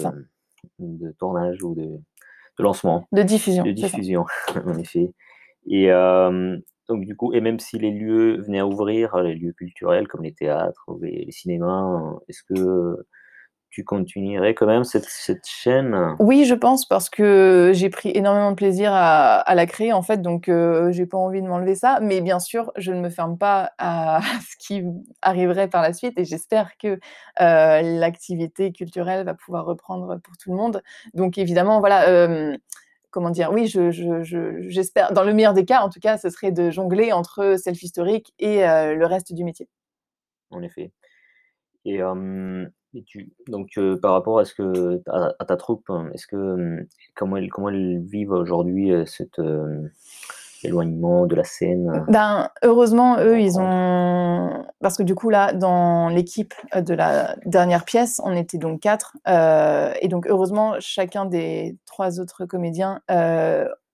de, 0.79 1.13
tournage 1.13 1.63
ou 1.63 1.75
de, 1.75 1.83
de, 1.83 2.63
lancement. 2.63 3.07
De 3.13 3.23
diffusion. 3.23 3.65
De 3.65 3.73
diffusion, 3.73 4.25
en 4.67 4.79
effet. 4.79 5.13
Et 5.67 5.91
euh, 5.91 6.59
du 7.01 7.17
coup, 7.17 7.33
et 7.33 7.41
même 7.41 7.59
si 7.59 7.79
les 7.79 7.91
lieux 7.91 8.41
venaient 8.43 8.61
à 8.61 8.67
ouvrir, 8.67 9.17
les 9.23 9.35
lieux 9.35 9.53
culturels 9.53 10.09
comme 10.09 10.23
les 10.23 10.35
théâtres 10.35 10.87
les 11.01 11.31
cinémas, 11.31 12.15
est-ce 12.29 12.43
que 12.43 12.97
tu 13.73 13.85
continuerais 13.85 14.55
quand 14.55 14.67
même 14.67 14.85
cette, 14.85 15.07
cette, 15.07 15.47
chaîne? 15.47 16.15
Oui, 16.19 16.45
je 16.45 16.55
pense, 16.55 16.87
parce 16.87 17.09
que 17.09 17.71
j'ai 17.75 17.89
pris 17.89 18.13
énormément 18.15 18.51
de 18.51 18.57
plaisir 18.57 18.91
à, 18.93 19.55
la 19.55 19.67
créer, 19.67 19.95
en 19.95 20.03
fait, 20.03 20.21
donc 20.21 20.51
euh, 20.51 20.93
j'ai 20.93 21.07
pas 21.07 21.17
envie 21.17 21.41
de 21.41 21.47
m'enlever 21.47 21.75
ça. 21.75 21.99
Mais 22.03 22.21
bien 22.21 22.39
sûr, 22.39 22.71
je 22.77 22.93
ne 22.93 23.01
me 23.01 23.09
ferme 23.09 23.39
pas 23.39 23.73
à 23.79 24.21
ce 24.47 24.57
qui 24.59 24.85
arriverait 25.23 25.69
par 25.69 25.81
la 25.81 25.95
suite 25.95 26.19
et 26.19 26.27
j'espère 26.27 26.77
que 26.77 27.01
euh, 27.41 27.81
l'activité 27.81 28.73
culturelle 28.73 29.25
va 29.25 29.33
pouvoir 29.33 29.65
reprendre 29.65 30.19
pour 30.23 30.37
tout 30.37 30.51
le 30.51 30.57
monde. 30.57 30.83
Donc 31.15 31.39
évidemment, 31.39 31.81
voilà. 31.81 32.09
Euh, 32.09 32.55
comment 33.13 33.31
dire, 33.31 33.53
oui, 33.53 33.69
j'espère, 33.69 35.09
je, 35.09 35.15
dans 35.15 35.23
le 35.23 35.33
meilleur 35.33 35.55
des 35.55 35.65
cas, 35.65 35.83
en 35.83 35.89
tout 35.89 36.01
cas, 36.01 36.19
ce 36.19 36.29
serait 36.31 36.51
de 36.51 36.71
jongler 36.71 37.13
entre 37.13 37.57
self 37.57 37.81
historique 37.83 38.35
et 38.41 38.63
le 38.63 39.05
reste 39.05 39.33
du 39.33 39.45
métier. 39.45 39.69
En 40.51 40.63
effet. 40.63 40.91
Et 41.85 42.01
donc, 43.49 43.71
euh, 43.79 43.99
par 43.99 44.13
rapport 44.13 44.39
à, 44.39 44.45
ce 44.45 44.55
que, 44.55 45.03
à, 45.07 45.45
ta 45.45 45.57
troupe, 45.57 45.89
hein, 45.89 46.11
est-ce 46.13 46.27
que, 46.27 46.87
comment, 47.15 47.37
elles, 47.37 47.51
comment 47.51 47.71
elles 47.71 48.01
vivent 48.01 48.33
aujourd'hui 48.33 48.93
euh, 48.93 49.07
cette, 49.07 49.39
euh, 49.39 49.89
l'éloignement 50.63 51.27
de 51.27 51.35
la 51.35 51.45
scène 51.45 52.05
Ben, 52.09 52.51
heureusement, 52.63 53.19
eux, 53.19 53.41
ils 53.41 53.59
ont... 53.59 54.65
Parce 54.81 54.97
que 54.97 55.03
du 55.03 55.15
coup, 55.15 55.31
là, 55.31 55.53
dans 55.53 56.09
l'équipe 56.09 56.55
de 56.75 56.95
la 56.95 57.37
dernière 57.47 57.85
pièce, 57.85 58.21
on 58.25 58.35
était 58.37 58.59
donc 58.59 58.81
quatre. 58.81 59.17
et 59.27 60.09
donc, 60.09 60.27
heureusement, 60.29 60.75
chacun 60.81 61.25
des 61.25 61.77
trois 61.87 62.21
autres 62.21 62.47
comédiens 62.47 63.01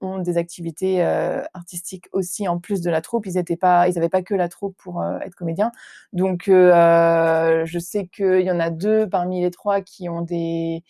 ont 0.01 0.19
des 0.19 0.39
activités 0.39 1.03
euh, 1.03 1.43
artistiques 1.55 2.07
aussi 2.13 2.49
en 2.49 2.59
plus 2.59 2.81
de 2.81 2.91
la 2.91 3.01
troupe. 3.01 3.27
Ils 3.27 3.35
n'avaient 3.35 3.57
pas, 3.57 3.89
ils 3.89 4.09
pas 4.09 4.23
que 4.23 4.35
la 4.35 4.49
troupe 4.49 4.77
pour 4.77 5.03
euh, 5.03 5.19
être 5.21 5.35
comédiens. 5.35 5.73
Donc, 6.13 6.49
euh, 6.49 7.65
je 7.65 7.79
sais 7.79 8.07
qu'il 8.07 8.43
y 8.43 8.51
en 8.51 8.61
a 8.61 8.71
deux 8.71 9.09
parmi 9.09 9.41
les 9.43 9.51
trois 9.51 9.81
qui 9.81 10.09
ont 10.09 10.23
des, 10.23 10.83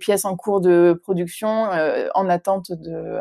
pièces 0.00 0.24
en 0.24 0.36
cours 0.36 0.60
de 0.60 0.98
production 1.02 1.70
en 2.14 2.28
attente 2.28 2.70
de 2.72 3.18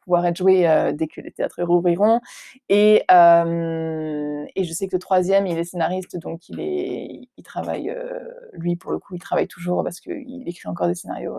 pouvoir 0.00 0.26
être 0.26 0.36
jouées 0.36 0.92
dès 0.94 1.06
que 1.06 1.20
les 1.20 1.30
théâtres 1.30 1.62
rouvriront. 1.62 2.20
Et, 2.68 3.04
je 3.08 4.72
sais 4.72 4.88
que 4.88 4.96
le 4.96 5.00
troisième, 5.00 5.46
il 5.46 5.56
est 5.58 5.64
scénariste, 5.64 6.18
donc 6.18 6.48
il 6.48 7.28
travaille, 7.44 7.96
lui, 8.52 8.76
pour 8.76 8.92
le 8.92 8.98
coup, 8.98 9.14
il 9.14 9.20
travaille 9.20 9.48
toujours 9.48 9.82
parce 9.82 10.00
qu'il 10.00 10.42
écrit 10.46 10.68
encore 10.68 10.88
des 10.88 10.94
scénarios 10.94 11.38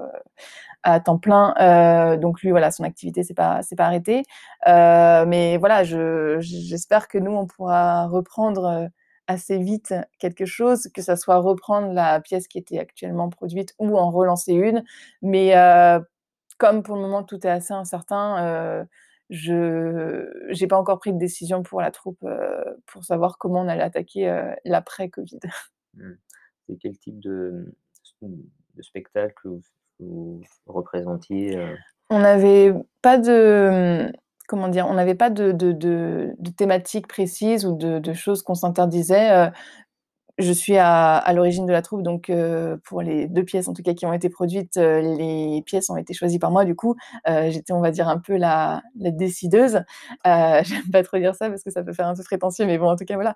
à 0.83 1.00
temps 1.00 1.17
plein. 1.17 2.17
donc, 2.17 2.41
lui, 2.41 2.51
voilà, 2.51 2.71
son 2.71 2.83
activité, 2.83 3.24
c'est 3.24 3.33
pas 3.33 3.62
c'est 3.63 3.75
pas 3.75 3.86
arrêté. 3.86 4.24
Euh, 4.67 5.25
mais 5.25 5.57
voilà, 5.57 5.83
j'espère 5.83 7.07
que 7.07 7.17
nous, 7.17 7.31
on 7.31 7.48
pourra 7.48 8.07
reprendre 8.07 8.65
euh, 8.65 8.88
assez 9.27 9.57
vite 9.59 9.93
quelque 10.19 10.45
chose, 10.45 10.89
que 10.93 11.01
ça 11.01 11.15
soit 11.15 11.38
reprendre 11.38 11.93
la 11.93 12.19
pièce 12.21 12.48
qui 12.48 12.57
était 12.57 12.79
actuellement 12.79 13.29
produite 13.29 13.74
ou 13.79 13.98
en 13.98 14.12
relancer 14.12 14.53
une. 14.53 14.83
Mais 15.21 15.57
euh, 15.57 16.00
comme 16.57 16.83
pour 16.83 16.95
le 16.95 17.01
moment 17.01 17.24
tout 17.24 17.45
est 17.45 17.50
assez 17.50 17.74
incertain, 17.74 18.88
je 19.29 20.59
n'ai 20.59 20.67
pas 20.67 20.77
encore 20.77 21.00
pris 21.00 21.13
de 21.13 21.19
décision 21.19 21.63
pour 21.63 21.81
la 21.81 21.91
troupe 21.91 22.25
pour 22.88 23.03
savoir 23.03 23.38
comment 23.38 23.62
on 23.62 23.67
allait 23.67 23.83
attaquer 23.83 24.53
l'après-Covid. 24.65 25.39
Mmh. 25.95 26.12
C'est 26.67 26.77
quel 26.77 26.98
type 26.98 27.19
de, 27.19 27.74
spectacle 28.81 29.50
vous 30.00 30.41
représentiez 30.68 31.58
on 32.10 32.20
n'avait 32.20 32.74
pas 33.01 33.18
de 33.18 34.12
comment 34.48 34.68
dire, 34.68 34.88
on 34.88 34.96
n'avait 34.96 35.15
pas 35.15 35.29
de, 35.29 35.51
de, 35.51 35.72
de, 35.72 36.34
thématique 36.58 37.08
précise 37.08 37.65
ou 37.65 37.75
de, 37.75 38.13
choses 38.13 38.41
qu'on 38.41 38.56
s'interdisait. 38.56 39.32
Euh, 39.32 39.50
je 40.39 40.51
suis 40.51 40.77
à, 40.77 41.32
l'origine 41.36 41.65
de 41.65 41.72
la 41.72 41.82
troupe, 41.84 42.01
donc 42.01 42.29
euh, 42.29 42.77
pour 42.86 43.01
les 43.01 43.27
deux 43.27 43.44
pièces 43.44 43.68
en 43.68 43.74
tout 43.74 43.84
cas 43.84 43.94
qui 43.94 44.06
ont 44.06 44.13
été 44.13 44.29
produites, 44.29 44.77
euh, 44.77 45.01
les 45.01 45.62
pièces 45.65 45.89
ont 45.89 45.98
été 45.98 46.13
choisies 46.13 46.39
par 46.39 46.50
moi. 46.50 46.65
Du 46.65 46.75
coup, 46.75 46.96
j'étais, 47.27 47.74
on 47.74 47.82
va 47.82 47.91
dire, 47.91 48.08
un 48.10 48.18
peu 48.18 48.38
la, 48.38 48.82
la 48.98 49.12
décideuse. 49.12 49.84
J'aime 50.25 50.89
pas 50.91 51.03
trop 51.03 51.18
dire 51.20 51.36
ça 51.36 51.50
parce 51.50 51.62
que 51.62 51.70
ça 51.70 51.84
peut 51.84 51.94
faire 51.94 52.08
un 52.08 52.15
peu 52.15 52.24
prétentieux, 52.24 52.65
mais 52.65 52.79
bon, 52.79 52.89
en 52.89 52.96
tout 52.96 53.06
cas, 53.06 53.15
voilà. 53.15 53.36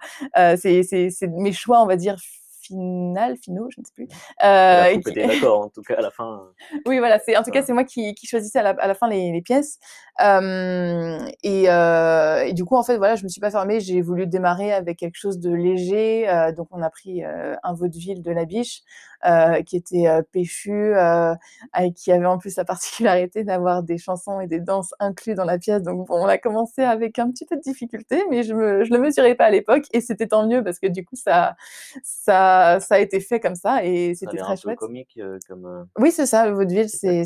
c'est 0.58 1.28
mes 1.28 1.52
choix, 1.52 1.84
on 1.84 1.88
va 1.88 1.96
dire, 1.96 2.16
final, 2.64 3.38
finaux, 3.38 3.68
je 3.70 3.82
ne 3.82 3.86
sais 3.86 3.94
plus. 3.94 4.08
Euh, 4.44 5.00
qui... 5.00 5.14
d'accord, 5.14 5.62
en 5.62 5.70
tout 5.70 5.82
cas, 5.82 5.96
à 5.98 6.02
la 6.02 6.12
fin. 6.12 6.44
Oui, 6.86 7.00
voilà, 7.00 7.20
c'est, 7.20 7.38
en 7.38 7.44
tout 7.44 7.52
cas, 7.52 7.62
c'est 7.62 7.74
moi 7.74 7.84
qui, 7.84 8.14
qui 8.16 8.28
choisissais 8.28 8.60
à 8.60 8.64
la, 8.64 8.70
à 8.72 8.88
la 8.88 8.94
fin 8.94 9.08
les, 9.08 9.32
les 9.32 9.42
pièces. 9.42 9.80
Euh, 10.22 11.20
et, 11.42 11.70
euh, 11.70 12.44
et, 12.46 12.54
du 12.54 12.66
coup, 12.66 12.76
en 12.76 12.84
fait, 12.84 12.98
voilà, 12.98 13.16
je 13.16 13.24
me 13.24 13.30
suis 13.30 13.42
pas 13.42 13.52
fermée. 13.52 13.80
J'ai 13.80 14.02
voulu 14.02 14.28
démarrer 14.28 14.72
avec 14.74 14.98
quelque 15.00 15.18
chose 15.18 15.40
de 15.40 15.54
léger. 15.54 16.30
Euh, 16.30 16.52
donc, 16.52 16.68
on 16.72 16.82
a 16.82 16.90
pris 16.90 17.24
un 17.24 17.74
vaudeville 17.74 18.22
de 18.22 18.32
la 18.32 18.46
biche 18.46 18.82
qui 19.66 19.78
était 19.78 20.06
péchu, 20.32 20.94
et 21.80 21.94
qui 21.94 22.12
avait 22.12 22.26
en 22.26 22.38
plus 22.38 22.58
la 22.58 22.66
particularité 22.66 23.44
d'avoir 23.44 23.82
des 23.82 23.98
chansons 23.98 24.42
et 24.42 24.48
des 24.48 24.60
danses 24.60 24.94
inclus 25.00 25.34
dans 25.34 25.46
la 25.46 25.58
pièce. 25.58 25.82
Donc, 25.82 26.08
bon, 26.08 26.16
on 26.16 26.28
a 26.28 26.38
commencé 26.38 26.82
avec 26.84 27.20
un 27.20 27.32
petit 27.32 27.46
peu 27.46 27.56
de 27.56 27.62
difficulté, 27.62 28.22
mais 28.30 28.44
je 28.44 28.54
me, 28.54 28.84
je 28.84 28.94
le 28.94 29.00
mesurais 29.00 29.36
pas 29.36 29.46
à 29.46 29.50
l'époque. 29.50 29.86
Et 29.94 30.02
c'était 30.02 30.28
tant 30.28 30.46
mieux 30.48 30.64
parce 30.64 30.80
que 30.80 30.88
du 30.88 31.06
coup, 31.06 31.16
ça, 31.16 31.56
ça, 32.04 32.53
ça 32.80 32.96
a 32.96 33.00
été 33.00 33.20
fait 33.20 33.40
comme 33.40 33.56
ça 33.56 33.84
et 33.84 34.14
c'était 34.16 34.38
très 34.38 34.54
un 34.54 34.56
chouette. 34.56 34.80
Peu 34.80 34.88
comique 34.88 35.20
comme. 35.48 35.88
Oui, 35.98 36.12
c'est 36.12 36.26
ça. 36.26 36.48
Le 36.48 36.54
vaudeville, 36.54 36.90
c'est, 36.90 37.24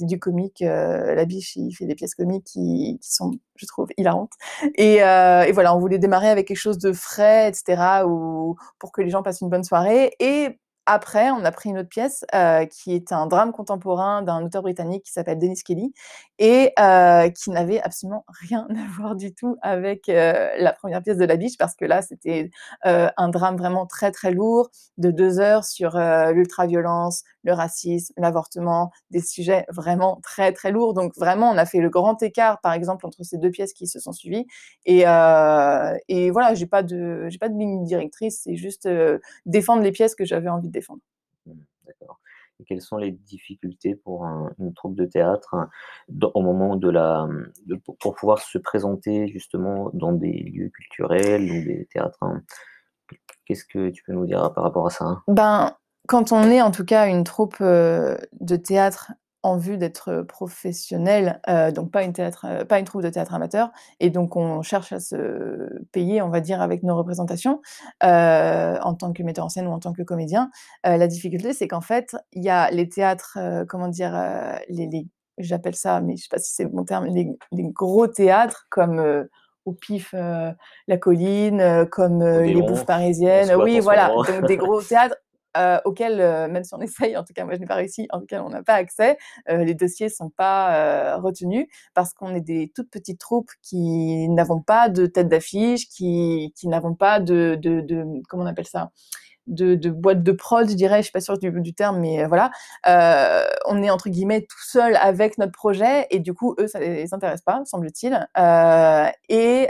du 0.00 0.18
comique. 0.18 0.60
la 0.60 1.24
biche 1.24 1.56
il 1.56 1.72
fait 1.72 1.86
des 1.86 1.94
pièces 1.94 2.14
comiques 2.14 2.44
qui, 2.44 2.98
sont, 3.02 3.32
je 3.56 3.66
trouve, 3.66 3.88
hilarantes. 3.96 4.32
Et, 4.76 5.02
euh, 5.02 5.42
et, 5.42 5.52
voilà, 5.52 5.74
on 5.74 5.78
voulait 5.78 5.98
démarrer 5.98 6.28
avec 6.28 6.48
quelque 6.48 6.56
chose 6.56 6.78
de 6.78 6.92
frais, 6.92 7.48
etc., 7.48 8.02
ou, 8.06 8.56
pour 8.78 8.92
que 8.92 9.02
les 9.02 9.10
gens 9.10 9.22
passent 9.22 9.40
une 9.40 9.50
bonne 9.50 9.64
soirée. 9.64 10.12
Et 10.20 10.58
après, 10.92 11.30
on 11.30 11.44
a 11.44 11.52
pris 11.52 11.70
une 11.70 11.78
autre 11.78 11.88
pièce 11.88 12.24
euh, 12.34 12.66
qui 12.66 12.96
est 12.96 13.12
un 13.12 13.28
drame 13.28 13.52
contemporain 13.52 14.22
d'un 14.22 14.42
auteur 14.44 14.62
britannique 14.62 15.04
qui 15.04 15.12
s'appelle 15.12 15.38
Dennis 15.38 15.62
Kelly 15.64 15.94
et 16.40 16.72
euh, 16.80 17.30
qui 17.30 17.50
n'avait 17.50 17.80
absolument 17.80 18.24
rien 18.28 18.66
à 18.70 18.98
voir 18.98 19.14
du 19.14 19.32
tout 19.32 19.56
avec 19.62 20.08
euh, 20.08 20.50
la 20.58 20.72
première 20.72 21.00
pièce 21.00 21.16
de 21.16 21.24
La 21.24 21.36
Biche 21.36 21.56
parce 21.58 21.76
que 21.76 21.84
là, 21.84 22.02
c'était 22.02 22.50
un 22.82 23.28
drame 23.28 23.56
vraiment 23.56 23.86
très 23.86 24.10
très 24.10 24.32
lourd 24.32 24.70
de 24.98 25.12
deux 25.12 25.38
heures 25.38 25.64
sur 25.64 25.96
l'ultra-violence, 26.32 27.22
le 27.44 27.52
racisme, 27.52 28.12
l'avortement, 28.16 28.90
des 29.12 29.20
sujets 29.20 29.66
vraiment 29.68 30.18
très 30.24 30.52
très 30.52 30.72
lourds. 30.72 30.94
Donc 30.94 31.14
vraiment, 31.16 31.50
on 31.50 31.56
a 31.56 31.66
fait 31.66 31.78
le 31.78 31.88
grand 31.88 32.20
écart, 32.22 32.60
par 32.60 32.72
exemple, 32.72 33.06
entre 33.06 33.22
ces 33.22 33.38
deux 33.38 33.50
pièces 33.50 33.72
qui 33.72 33.86
se 33.86 34.00
sont 34.00 34.12
suivies. 34.12 34.46
Et, 34.86 35.04
voilà, 35.04 36.54
j'ai 36.54 36.66
pas 36.66 36.82
pas 36.82 37.48
de 37.48 37.58
ligne 37.58 37.84
directrice, 37.84 38.40
c'est 38.44 38.56
juste 38.56 38.88
défendre 39.46 39.82
les 39.82 39.92
pièces 39.92 40.14
que 40.14 40.24
j'avais 40.24 40.48
envie 40.48 40.68
de 40.68 40.79
défendre. 40.80 41.02
Mmh, 41.46 41.52
d'accord. 41.86 42.20
Et 42.58 42.64
quelles 42.64 42.82
sont 42.82 42.98
les 42.98 43.12
difficultés 43.12 43.94
pour 43.94 44.24
une 44.58 44.74
troupe 44.74 44.94
de 44.94 45.06
théâtre 45.06 45.54
hein, 45.54 45.70
au 46.34 46.42
moment 46.42 46.76
de 46.76 46.90
la, 46.90 47.26
pour 48.02 48.14
pouvoir 48.14 48.38
se 48.40 48.58
présenter 48.58 49.28
justement 49.28 49.90
dans 49.94 50.12
des 50.12 50.32
lieux 50.32 50.68
culturels 50.68 51.42
ou 51.42 51.64
des 51.64 51.88
théâtres 51.92 52.18
hein? 52.22 52.42
Qu'est-ce 53.46 53.64
que 53.64 53.88
tu 53.88 54.04
peux 54.04 54.12
nous 54.12 54.26
dire 54.26 54.52
par 54.52 54.62
rapport 54.64 54.86
à 54.86 54.90
ça 54.90 55.04
hein? 55.04 55.22
Ben, 55.26 55.76
quand 56.06 56.32
on 56.32 56.42
est 56.44 56.62
en 56.62 56.70
tout 56.70 56.84
cas 56.84 57.08
une 57.08 57.24
troupe 57.24 57.56
euh, 57.60 58.16
de 58.40 58.56
théâtre 58.56 59.12
en 59.42 59.56
vue 59.56 59.78
d'être 59.78 60.22
professionnel, 60.22 61.40
euh, 61.48 61.70
donc 61.70 61.90
pas 61.90 62.02
une, 62.02 62.12
théâtre, 62.12 62.46
euh, 62.46 62.64
pas 62.64 62.78
une 62.78 62.84
troupe 62.84 63.02
de 63.02 63.08
théâtre 63.08 63.34
amateur, 63.34 63.70
et 63.98 64.10
donc 64.10 64.36
on 64.36 64.62
cherche 64.62 64.92
à 64.92 65.00
se 65.00 65.82
payer, 65.92 66.20
on 66.20 66.28
va 66.28 66.40
dire, 66.40 66.60
avec 66.60 66.82
nos 66.82 66.96
représentations 66.96 67.62
euh, 68.02 68.76
en 68.82 68.94
tant 68.94 69.12
que 69.12 69.22
metteur 69.22 69.46
en 69.46 69.48
scène 69.48 69.66
ou 69.66 69.72
en 69.72 69.78
tant 69.78 69.92
que 69.92 70.02
comédien. 70.02 70.50
la 70.84 71.06
difficulté, 71.06 71.52
c'est 71.52 71.68
qu'en 71.68 71.80
fait, 71.80 72.16
il 72.32 72.42
y 72.42 72.50
a 72.50 72.70
les 72.70 72.88
théâtres, 72.88 73.38
comment 73.68 73.88
dire, 73.88 74.12
les, 74.68 75.06
j'appelle 75.38 75.74
ça, 75.74 76.00
mais 76.00 76.16
je 76.16 76.24
sais 76.24 76.28
pas 76.30 76.38
si 76.38 76.52
c'est 76.54 76.64
le 76.64 76.70
bon 76.70 76.84
terme, 76.84 77.06
les, 77.06 77.36
gros 77.52 78.06
théâtres 78.06 78.66
comme 78.68 79.26
au 79.64 79.72
pif 79.72 80.12
la 80.12 80.96
colline, 80.98 81.86
comme 81.90 82.22
les 82.22 82.62
bouffes 82.62 82.86
parisiennes, 82.86 83.54
oui 83.54 83.80
voilà, 83.80 84.08
donc 84.08 84.46
des 84.46 84.56
gros 84.56 84.82
théâtres 84.82 85.16
euh, 85.56 85.78
auxquels, 85.84 86.20
euh, 86.20 86.48
même 86.48 86.64
si 86.64 86.74
on 86.74 86.80
essaye, 86.82 87.16
en 87.16 87.24
tout 87.24 87.32
cas 87.32 87.44
moi 87.44 87.54
je 87.54 87.60
n'ai 87.60 87.66
pas 87.66 87.74
réussi, 87.74 88.06
en 88.10 88.20
tout 88.20 88.26
cas 88.26 88.42
on 88.42 88.50
n'a 88.50 88.62
pas 88.62 88.74
accès, 88.74 89.18
euh, 89.48 89.64
les 89.64 89.74
dossiers 89.74 90.06
ne 90.06 90.12
sont 90.12 90.30
pas 90.30 91.16
retenus 91.16 91.66
parce 91.94 92.14
qu'on 92.14 92.34
est 92.34 92.40
des 92.40 92.70
toutes 92.74 92.90
petites 92.90 93.18
troupes 93.20 93.50
qui 93.62 94.28
n'avons 94.28 94.60
pas 94.60 94.88
de 94.88 95.06
tête 95.06 95.28
d'affiche, 95.28 95.88
qui, 95.88 96.52
qui 96.56 96.68
n'avons 96.68 96.94
pas 96.94 97.20
de, 97.20 97.56
de, 97.60 97.80
de, 97.80 98.04
comment 98.28 98.44
on 98.44 98.46
appelle 98.46 98.66
ça? 98.66 98.90
De, 99.46 99.74
de 99.74 99.90
boîte 99.90 100.22
de 100.22 100.32
prod, 100.32 100.68
je 100.68 100.74
dirais, 100.74 100.98
je 100.98 101.04
suis 101.04 101.12
pas 101.12 101.20
sûre 101.20 101.38
du, 101.38 101.74
terme, 101.74 101.98
mais 102.00 102.22
euh, 102.24 102.28
voilà, 102.28 102.50
euh, 102.86 103.44
on 103.66 103.82
est 103.82 103.90
entre 103.90 104.08
guillemets 104.08 104.42
tout 104.42 104.62
seul 104.64 104.96
avec 104.96 105.38
notre 105.38 105.52
projet 105.52 106.06
et 106.10 106.20
du 106.20 106.34
coup 106.34 106.54
eux 106.58 106.68
ça 106.68 106.78
les 106.78 107.12
intéresse 107.12 107.42
pas, 107.42 107.62
semble-t-il, 107.64 108.28
euh, 108.38 109.06
et, 109.28 109.68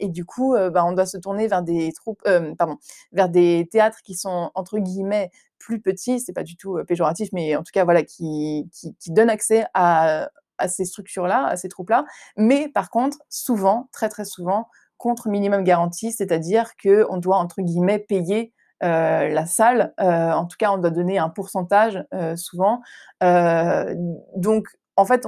et 0.00 0.08
du 0.08 0.24
coup 0.24 0.54
bah, 0.72 0.84
on 0.84 0.92
doit 0.92 1.06
se 1.06 1.18
tourner 1.18 1.48
vers 1.48 1.62
des 1.62 1.92
troupes, 1.92 2.22
pardon, 2.56 2.78
vers 3.12 3.28
des 3.28 3.68
théâtres 3.70 3.98
qui 4.02 4.14
sont 4.14 4.50
entre 4.54 4.78
guillemets 4.78 5.30
plus 5.58 5.80
petits, 5.80 6.20
c'est 6.20 6.32
pas 6.32 6.44
du 6.44 6.56
tout 6.56 6.78
péjoratif, 6.86 7.28
mais 7.32 7.56
en 7.56 7.62
tout 7.62 7.72
cas 7.72 7.84
voilà 7.84 8.02
qui, 8.02 8.70
qui, 8.72 9.10
donnent 9.10 9.30
accès 9.30 9.66
à, 9.74 10.30
à 10.58 10.68
ces 10.68 10.84
structures-là, 10.84 11.46
à 11.46 11.56
ces 11.56 11.68
troupes-là, 11.68 12.04
mais 12.36 12.68
par 12.68 12.90
contre 12.90 13.18
souvent, 13.28 13.88
très 13.92 14.08
très 14.08 14.24
souvent 14.24 14.68
contre 14.96 15.28
minimum 15.28 15.62
garantie, 15.62 16.12
c'est-à-dire 16.12 16.76
que 16.76 17.06
on 17.08 17.18
doit 17.18 17.36
entre 17.36 17.62
guillemets 17.62 18.00
payer 18.00 18.52
la 18.80 19.46
salle. 19.46 19.92
Euh, 20.00 20.32
en 20.32 20.46
tout 20.46 20.56
cas, 20.58 20.70
on 20.70 20.78
doit 20.78 20.90
donner 20.90 21.18
un 21.18 21.28
pourcentage 21.28 22.04
euh, 22.14 22.36
souvent. 22.36 22.80
donc, 23.20 24.66
en 24.96 25.04
fait, 25.04 25.24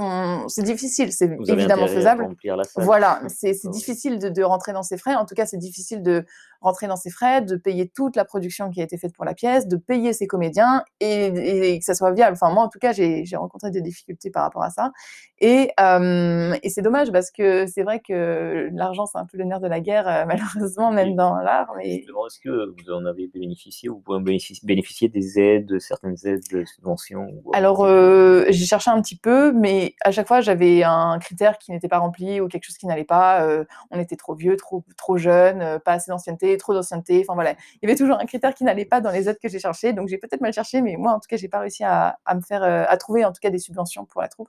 c'est 0.49 0.65
difficile, 0.65 1.13
c'est 1.13 1.31
évidemment 1.47 1.87
faisable. 1.87 2.29
Voilà, 2.77 3.23
c'est 3.29 3.55
difficile 3.67 4.19
de, 4.19 4.29
de, 4.29 4.43
rentrer 4.43 4.73
dans 4.73 4.83
ces 4.83 4.99
frais. 4.99 5.15
En 5.15 5.25
tout 5.25 5.37
cas, 5.37 5.47
c'est 5.47 5.59
difficile 5.59 6.03
de 6.03 6.25
rentrer 6.61 6.87
dans 6.87 6.97
ses 6.97 7.11
frais, 7.11 7.41
de 7.43 7.57
payer 7.57 7.89
toute 7.89 8.17
la 8.17 8.25
production 8.25 8.71
qui 8.71 8.81
a 8.81 8.85
été 8.85 8.99
faite 8.99 9.15
pour 9.15 9.25
la 9.25 9.35
pièce, 9.35 9.67
de 9.67 9.77
payer 9.77 10.13
ses 10.13 10.27
comédiens 10.27 10.85
et, 11.01 11.79
que 11.79 11.85
ça 11.85 11.95
soit 11.95 12.13
viable. 12.13 12.33
Enfin, 12.35 12.53
moi, 12.53 12.65
en 12.65 12.69
tout 12.69 12.79
cas, 12.79 12.93
j'ai 12.93 13.25
rencontré 13.35 13.71
des 13.71 13.81
difficultés 13.81 14.31
par 14.31 14.43
rapport 14.43 14.63
à 14.63 14.71
ça. 14.71 14.93
Et, 15.39 15.71
euh, 15.81 16.55
et 16.63 16.69
c'est 16.69 16.83
dommage 16.83 17.11
parce 17.11 17.31
que 17.31 17.67
c'est 17.67 17.83
vrai 17.83 18.01
que 18.01 18.69
l'argent, 18.75 19.07
c'est 19.07 19.17
un 19.17 19.25
peu 19.25 19.39
le 19.39 19.45
nerf 19.45 19.61
de 19.61 19.69
la 19.69 19.81
guerre, 19.81 20.07
euh, 20.07 20.25
malheureusement, 20.29 20.93
même 20.93 21.17
dans 21.17 21.37
l'art. 21.37 21.73
Mais... 21.79 22.05
Est-ce 22.05 22.41
que 22.41 22.51
vous 22.51 22.93
en 22.93 23.07
avez 23.07 23.27
bénéficié 23.27 23.89
ou 23.89 23.97
vous 23.97 24.01
pouvez 24.01 24.41
bénéficier 24.63 25.09
des 25.09 25.41
aides, 25.41 25.79
certaines 25.81 26.17
aides, 26.25 26.43
de 26.53 26.65
subventions 26.65 27.29
Alors, 27.55 27.85
euh, 27.85 28.45
j'ai 28.51 28.67
cherché 28.67 28.91
un 28.91 29.01
petit 29.01 29.17
peu, 29.17 29.53
mais 29.53 29.95
à 30.05 30.13
chaque 30.13 30.29
fois, 30.29 30.41
j'avais 30.43 30.83
un 30.83 31.19
critère 31.19 31.59
qui 31.59 31.73
n'était 31.73 31.89
pas 31.89 31.99
rempli 31.99 32.41
ou 32.41 32.49
quelque 32.49 32.65
chose 32.65 32.77
qui 32.77 32.87
n'allait 32.87 33.05
pas. 33.05 33.47
on 33.91 33.99
était 33.99 34.17
trop 34.17 34.35
vieux, 34.35 34.57
trop, 34.57 34.85
trop 34.97 35.17
jeune, 35.17 35.79
pas 35.81 35.93
assez 35.95 36.11
d'ancienneté, 36.11 36.50
trop 36.57 36.75
d'ancienneté. 36.75 37.21
Enfin 37.21 37.35
voilà, 37.35 37.53
il 37.53 37.79
y 37.83 37.87
avait 37.87 37.97
toujours 37.97 38.19
un 38.19 38.27
critère 38.27 38.55
qui 38.55 38.65
n'allait 38.65 38.85
pas 38.85 39.01
dans 39.01 39.11
les 39.11 39.29
aides 39.29 39.39
que 39.41 39.49
j'ai 39.49 39.59
cherchées. 39.59 39.93
Donc 39.93 40.09
j'ai 40.09 40.19
peut-être 40.19 40.41
mal 40.41 40.53
cherché, 40.53 40.83
mais 40.83 40.97
moi, 40.97 41.13
en 41.13 41.21
tout 41.21 41.29
cas, 41.29 41.37
j'ai 41.37 41.49
pas 41.49 41.61
réussi 41.61 41.85
à, 41.85 42.17
me 42.35 42.41
faire, 42.41 42.63
à 42.63 42.97
trouver 42.97 43.25
en 43.25 43.33
tout 43.33 43.41
cas 43.41 43.51
des 43.51 43.59
subventions 43.59 44.05
pour 44.07 44.21
la 44.21 44.29
troupe. 44.29 44.49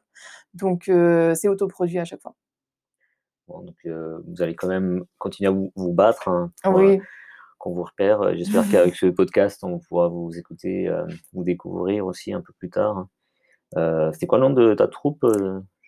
Donc 0.54 0.84
c'est 0.86 1.48
autoproduit 1.48 2.00
à 2.00 2.06
chaque 2.06 2.22
fois. 2.22 2.36
donc 3.48 3.76
vous 3.86 4.42
allez 4.42 4.56
quand 4.56 4.68
même 4.68 5.04
continuer 5.18 5.50
à 5.50 5.52
vous, 5.52 5.94
battre. 5.94 6.28
Hein, 6.28 6.52
oui 6.66 7.02
qu'on 7.62 7.74
vous 7.74 7.84
repère. 7.84 8.22
Euh, 8.22 8.34
j'espère 8.36 8.64
qu'avec 8.72 8.96
ce 8.96 9.06
podcast, 9.06 9.64
on 9.64 9.80
pourra 9.80 10.10
vous 10.10 10.38
écouter, 10.38 10.88
euh, 10.88 11.06
vous 11.34 11.44
découvrir 11.44 12.06
aussi 12.06 12.34
un 12.34 12.42
peu 12.42 12.54
plus 12.58 12.70
tard. 12.70 13.08
Euh, 13.78 14.12
c'était 14.12 14.28
quoi 14.28 14.38
le 14.38 14.48
nom 14.48 14.54
de 14.54 14.74
ta 14.74 14.88
troupe 14.88 15.26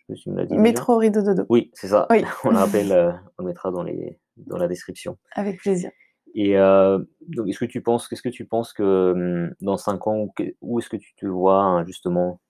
je 0.10 0.30
me 0.30 0.46
dit 0.46 0.58
Métro 0.58 0.98
Rideau 0.98 1.22
Dodo. 1.22 1.46
Oui, 1.50 1.72
c'est 1.74 1.88
ça. 1.88 2.08
Oui. 2.10 2.24
on 2.44 2.52
le 2.52 2.58
rappelle, 2.58 2.92
on 3.38 3.44
le 3.44 3.48
mettra 3.48 3.72
dans, 3.72 3.84
les, 3.84 4.20
dans 4.38 4.58
la 4.58 4.68
description. 4.68 5.18
Avec 5.34 5.60
plaisir. 5.60 5.92
Et 6.36 6.56
donc, 6.56 7.48
est-ce 7.48 7.60
que 7.60 7.66
tu 7.66 7.82
penses, 7.82 8.08
qu'est-ce 8.08 8.22
que 8.22 8.30
tu 8.30 8.46
penses 8.46 8.74
que 8.74 9.12
hum, 9.14 9.54
dans 9.62 9.78
cinq 9.78 10.08
ans, 10.08 10.28
où 10.62 10.80
est-ce 10.80 10.90
que 10.90 10.98
tu 10.98 11.14
te 11.16 11.26
vois 11.26 11.62
hein, 11.62 11.86
justement 11.86 12.42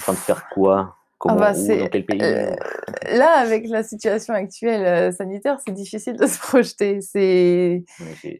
en 0.00 0.02
train 0.02 0.12
de 0.12 0.18
faire 0.18 0.48
quoi? 0.48 0.96
Ah 1.24 1.34
bah, 1.34 1.52
dans 1.52 1.88
quel 1.88 2.04
pays 2.04 2.20
euh, 2.22 2.54
Là, 3.16 3.38
avec 3.38 3.68
la 3.68 3.82
situation 3.82 4.34
actuelle 4.34 4.84
euh, 4.84 5.12
sanitaire, 5.12 5.58
c'est 5.64 5.72
difficile 5.72 6.16
de 6.16 6.26
se 6.26 6.38
projeter. 6.38 7.00
C'est, 7.00 7.84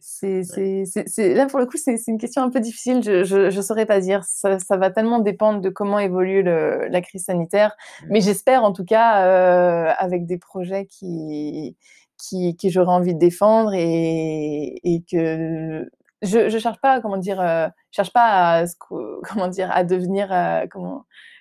c'est, 0.01 1.33
là 1.33 1.47
pour 1.47 1.59
le 1.59 1.65
coup, 1.65 1.77
c'est 1.77 1.97
une 2.07 2.19
question 2.19 2.43
un 2.43 2.49
peu 2.49 2.59
difficile. 2.59 3.01
Je 3.01 3.55
ne 3.55 3.61
saurais 3.61 3.85
pas 3.85 3.99
dire. 3.99 4.23
Ça, 4.25 4.59
ça, 4.59 4.77
va 4.77 4.91
tellement 4.91 5.19
dépendre 5.19 5.61
de 5.61 5.69
comment 5.69 5.99
évolue 5.99 6.43
le, 6.43 6.87
la 6.89 7.01
crise 7.01 7.25
sanitaire. 7.25 7.75
Mmh. 8.03 8.05
Mais 8.11 8.21
j'espère, 8.21 8.63
en 8.63 8.73
tout 8.73 8.85
cas, 8.85 9.25
euh, 9.25 9.91
avec 9.97 10.25
des 10.27 10.37
projets 10.37 10.85
qui, 10.85 11.75
qui, 12.17 12.55
qui 12.57 12.69
j'aurais 12.69 12.93
envie 12.93 13.15
de 13.15 13.19
défendre 13.19 13.73
et, 13.73 14.79
et 14.83 15.03
que 15.11 15.89
je, 16.21 16.53
ne 16.53 16.59
cherche 16.59 16.79
pas, 16.79 17.01
comment 17.01 17.17
dire, 17.17 17.71
cherche 17.89 18.13
pas 18.13 18.61
à, 18.61 18.65
comment 19.23 19.47
dire, 19.47 19.71
à 19.71 19.83
devenir, 19.83 20.27
comment 20.69 20.97
euh, 20.97 20.99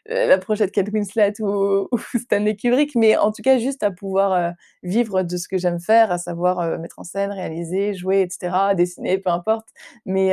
la 0.09 0.39
prochaine 0.39 0.71
Kate 0.71 0.89
Winslet 0.93 1.41
ou, 1.41 1.89
ou, 1.93 1.99
Stanley 2.19 2.57
Kubrick, 2.57 2.95
mais 2.95 3.17
en 3.17 3.33
tout 3.33 3.43
cas 3.43 3.59
juste 3.59 3.83
à 3.83 3.91
pouvoir 3.91 4.33
euh, 4.33 4.51
vivre 4.83 5.23
de 5.23 5.37
ce 5.37 5.49
que 5.49 5.59
j'aime 5.59 5.81
faire, 5.81 6.11
à 6.11 6.19
savoir 6.19 6.61
euh, 6.61 6.79
mettre 6.79 6.99
en 6.99 7.05
scène, 7.05 7.31
réaliser, 7.31 7.95
jouer, 7.95 8.21
etc., 8.23 8.55
dessiner, 8.77 9.19
peu 9.19 9.31
importe. 9.31 9.69
Mais 10.05 10.31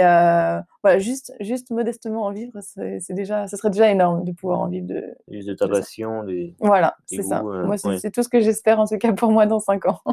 voilà, 0.83 0.99
juste, 0.99 1.33
juste 1.39 1.71
modestement 1.71 2.25
en 2.25 2.31
vivre, 2.31 2.59
c'est 2.61 3.13
déjà, 3.13 3.47
ce 3.47 3.57
serait 3.57 3.69
déjà 3.69 3.89
énorme 3.89 4.23
de 4.25 4.31
pouvoir 4.31 4.59
en 4.61 4.67
vivre 4.67 4.87
de. 4.87 5.03
Juste 5.29 5.47
de 5.47 5.53
ta 5.53 5.67
passion, 5.67 6.23
des. 6.23 6.55
Voilà, 6.59 6.95
c'est 7.05 7.23
ça. 7.23 7.41
moi, 7.41 7.77
c'est 7.77 8.11
tout 8.11 8.23
ce 8.23 8.29
que 8.29 8.41
j'espère 8.41 8.79
en 8.79 8.85
tout 8.85 8.97
cas 8.97 9.13
pour 9.13 9.31
moi 9.31 9.45
dans 9.45 9.59
cinq 9.59 9.85
ans. 9.85 9.99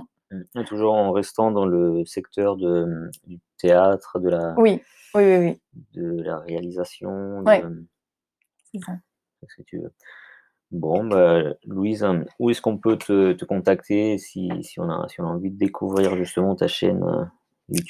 Mmh. 0.55 0.63
Toujours 0.63 0.95
en 0.95 1.11
restant 1.11 1.51
dans 1.51 1.67
le 1.67 2.05
secteur 2.05 2.57
de, 2.57 3.11
du 3.27 3.41
théâtre, 3.59 4.21
de 4.21 4.29
la. 4.29 4.55
Oui, 4.59 4.81
oui, 5.17 5.25
oui, 5.25 5.37
oui. 5.39 5.61
De 5.93 6.23
la 6.23 6.39
réalisation. 6.39 7.43
Oui. 7.45 7.57
C'est 8.73 8.79
ça 8.87 8.93
si 9.49 9.65
tu 9.65 9.79
veux. 9.79 9.93
Bon, 10.71 11.05
bah, 11.05 11.43
Louise, 11.67 12.07
où 12.39 12.51
est-ce 12.51 12.63
qu'on 12.63 12.79
peut 12.79 12.97
te, 12.97 13.33
te 13.33 13.45
contacter 13.45 14.19
si, 14.19 14.51
si, 14.63 14.79
on 14.79 14.89
a, 14.89 15.09
si 15.09 15.21
on 15.21 15.25
a 15.25 15.31
envie 15.31 15.51
de 15.51 15.59
découvrir 15.59 16.17
justement 16.17 16.55
ta 16.55 16.69
chaîne 16.69 17.03
euh, 17.03 17.25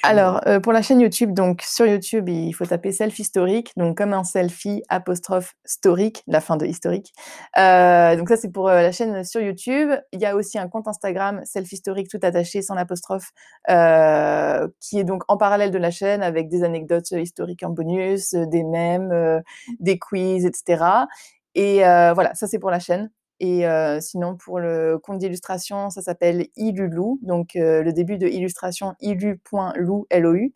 alors, 0.02 0.40
euh, 0.46 0.60
pour 0.60 0.72
la 0.72 0.82
chaîne 0.82 1.00
YouTube, 1.00 1.32
donc 1.32 1.62
sur 1.62 1.86
YouTube, 1.86 2.28
il 2.28 2.52
faut 2.52 2.66
taper 2.66 2.92
self 2.92 3.18
historique, 3.18 3.72
donc 3.76 3.96
comme 3.96 4.12
un 4.12 4.24
selfie 4.24 4.82
apostrophe 4.88 5.54
historique, 5.66 6.22
la 6.26 6.40
fin 6.40 6.56
de 6.56 6.66
historique. 6.66 7.12
Euh, 7.58 8.16
donc 8.16 8.28
ça, 8.28 8.36
c'est 8.36 8.50
pour 8.50 8.68
euh, 8.68 8.82
la 8.82 8.92
chaîne 8.92 9.24
sur 9.24 9.40
YouTube. 9.40 9.90
Il 10.12 10.20
y 10.20 10.26
a 10.26 10.36
aussi 10.36 10.58
un 10.58 10.68
compte 10.68 10.86
Instagram 10.88 11.40
self 11.44 11.72
historique 11.72 12.08
tout 12.08 12.20
attaché 12.22 12.62
sans 12.62 12.74
l'apostrophe, 12.74 13.30
qui 13.66 14.98
est 14.98 15.04
donc 15.04 15.22
en 15.28 15.36
parallèle 15.36 15.70
de 15.70 15.78
la 15.78 15.90
chaîne 15.90 16.22
avec 16.22 16.48
des 16.48 16.62
anecdotes 16.62 17.10
historiques 17.12 17.62
en 17.62 17.70
bonus, 17.70 18.34
des 18.34 18.64
mèmes, 18.64 19.42
des 19.78 19.98
quiz, 19.98 20.44
etc. 20.44 21.06
Et 21.54 21.78
voilà, 21.78 22.34
ça 22.34 22.46
c'est 22.46 22.58
pour 22.58 22.70
la 22.70 22.80
chaîne. 22.80 23.10
Et 23.40 23.64
sinon, 24.00 24.36
pour 24.36 24.60
le 24.60 24.98
compte 24.98 25.18
d'illustration, 25.18 25.90
ça 25.90 26.02
s'appelle 26.02 26.46
Ilulou. 26.56 27.18
Donc, 27.22 27.52
le 27.54 27.90
début 27.90 28.18
de 28.18 28.26
illustration, 28.26 28.94
ilu.lou, 29.00 30.06
L-O-U. 30.10 30.54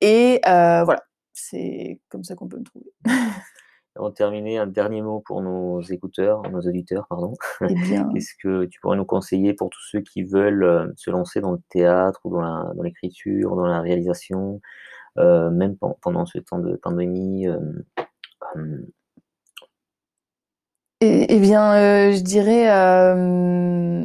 Et 0.00 0.40
voilà, 0.44 1.02
c'est 1.32 2.00
comme 2.08 2.24
ça 2.24 2.34
qu'on 2.36 2.48
peut 2.48 2.58
me 2.58 2.64
trouver. 2.64 2.92
On 3.96 4.04
va 4.04 4.12
terminer 4.12 4.56
un 4.56 4.68
dernier 4.68 5.02
mot 5.02 5.20
pour 5.20 5.42
nos 5.42 5.82
écouteurs, 5.82 6.42
nos 6.50 6.60
auditeurs, 6.60 7.06
pardon. 7.08 7.34
Eh 7.68 7.74
Qu'est-ce 8.14 8.34
que 8.40 8.64
tu 8.66 8.80
pourrais 8.80 8.96
nous 8.96 9.04
conseiller 9.04 9.52
pour 9.52 9.68
tous 9.68 9.82
ceux 9.90 10.00
qui 10.00 10.22
veulent 10.22 10.92
se 10.96 11.10
lancer 11.10 11.40
dans 11.40 11.52
le 11.52 11.60
théâtre 11.70 12.20
ou 12.24 12.30
dans 12.30 12.82
l'écriture, 12.82 13.50
dans, 13.50 13.56
dans, 13.56 13.66
la 13.66 13.80
réalisation, 13.80 14.60
même 15.16 15.76
pendant 16.00 16.24
ce 16.24 16.38
temps 16.38 16.60
de 16.60 16.76
pandémie 16.76 17.48
eh, 21.02 21.38
bien, 21.40 21.74
euh, 21.74 22.12
je 22.12 22.20
dirais, 22.20 22.70
euh, 22.70 24.04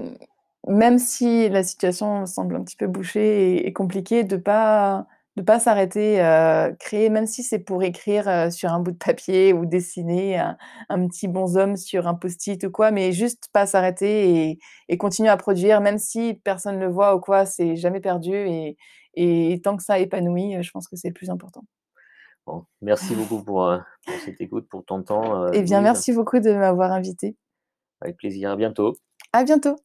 même 0.68 0.98
si 0.98 1.50
la 1.50 1.64
situation 1.64 2.26
semble 2.26 2.56
un 2.56 2.64
petit 2.64 2.78
peu 2.78 2.88
bouchée 2.88 3.68
et, 3.68 3.74
compliquée, 3.74 4.24
de 4.24 4.38
pas 4.38 5.08
pas 5.46 5.60
s'arrêter, 5.60 6.24
euh, 6.24 6.72
créer, 6.80 7.10
même 7.10 7.28
si 7.28 7.44
c'est 7.44 7.60
pour 7.60 7.84
écrire 7.84 8.50
sur 8.54 8.72
un 8.72 8.80
bout 8.80 8.92
de 8.94 8.98
papier 8.98 9.52
ou 9.52 9.66
dessiner 9.66 10.38
un, 10.88 11.08
petit 11.10 11.28
bonhomme 11.28 11.76
sur 11.76 12.08
un 12.08 12.14
post-it 12.16 12.64
ou 12.64 12.72
quoi, 12.72 12.92
mais 12.92 13.12
juste 13.12 13.50
pas 13.52 13.66
s'arrêter 13.66 14.50
et, 14.52 14.60
et, 14.88 14.98
continuer 14.98 15.30
à 15.30 15.36
produire, 15.36 15.82
même 15.82 15.98
si 15.98 16.36
personne 16.46 16.76
ne 16.80 16.86
le 16.86 16.92
voit 16.92 17.16
ou 17.16 17.20
quoi, 17.20 17.46
c'est 17.46 17.76
jamais 17.76 18.00
perdu 18.00 18.34
et, 18.34 18.78
et 19.16 19.60
tant 19.62 19.76
que 19.76 19.84
ça 19.84 20.00
épanouit, 20.00 20.64
je 20.64 20.72
pense 20.72 20.88
que 20.88 20.96
c'est 20.96 21.10
le 21.10 21.14
plus 21.14 21.30
important 21.30 21.66
merci 22.82 23.16
beaucoup 23.16 23.44
pour, 23.44 23.66
euh, 23.66 23.80
pour, 24.06 24.16
cette 24.24 24.42
écoute, 24.42 24.68
pour 24.70 24.86
ton 24.86 25.04
temps. 25.04 25.44
Euh, 25.44 25.52
eh 25.54 25.62
bien, 25.62 25.82
merci 25.82 26.14
beaucoup 26.14 26.40
de 26.40 26.52
m'avoir 26.52 26.92
invité. 26.92 27.36
Avec 28.02 28.18
plaisir. 28.18 28.52
À 28.52 28.56
bientôt. 28.56 28.96
À 29.34 29.44
bientôt. 29.44 29.76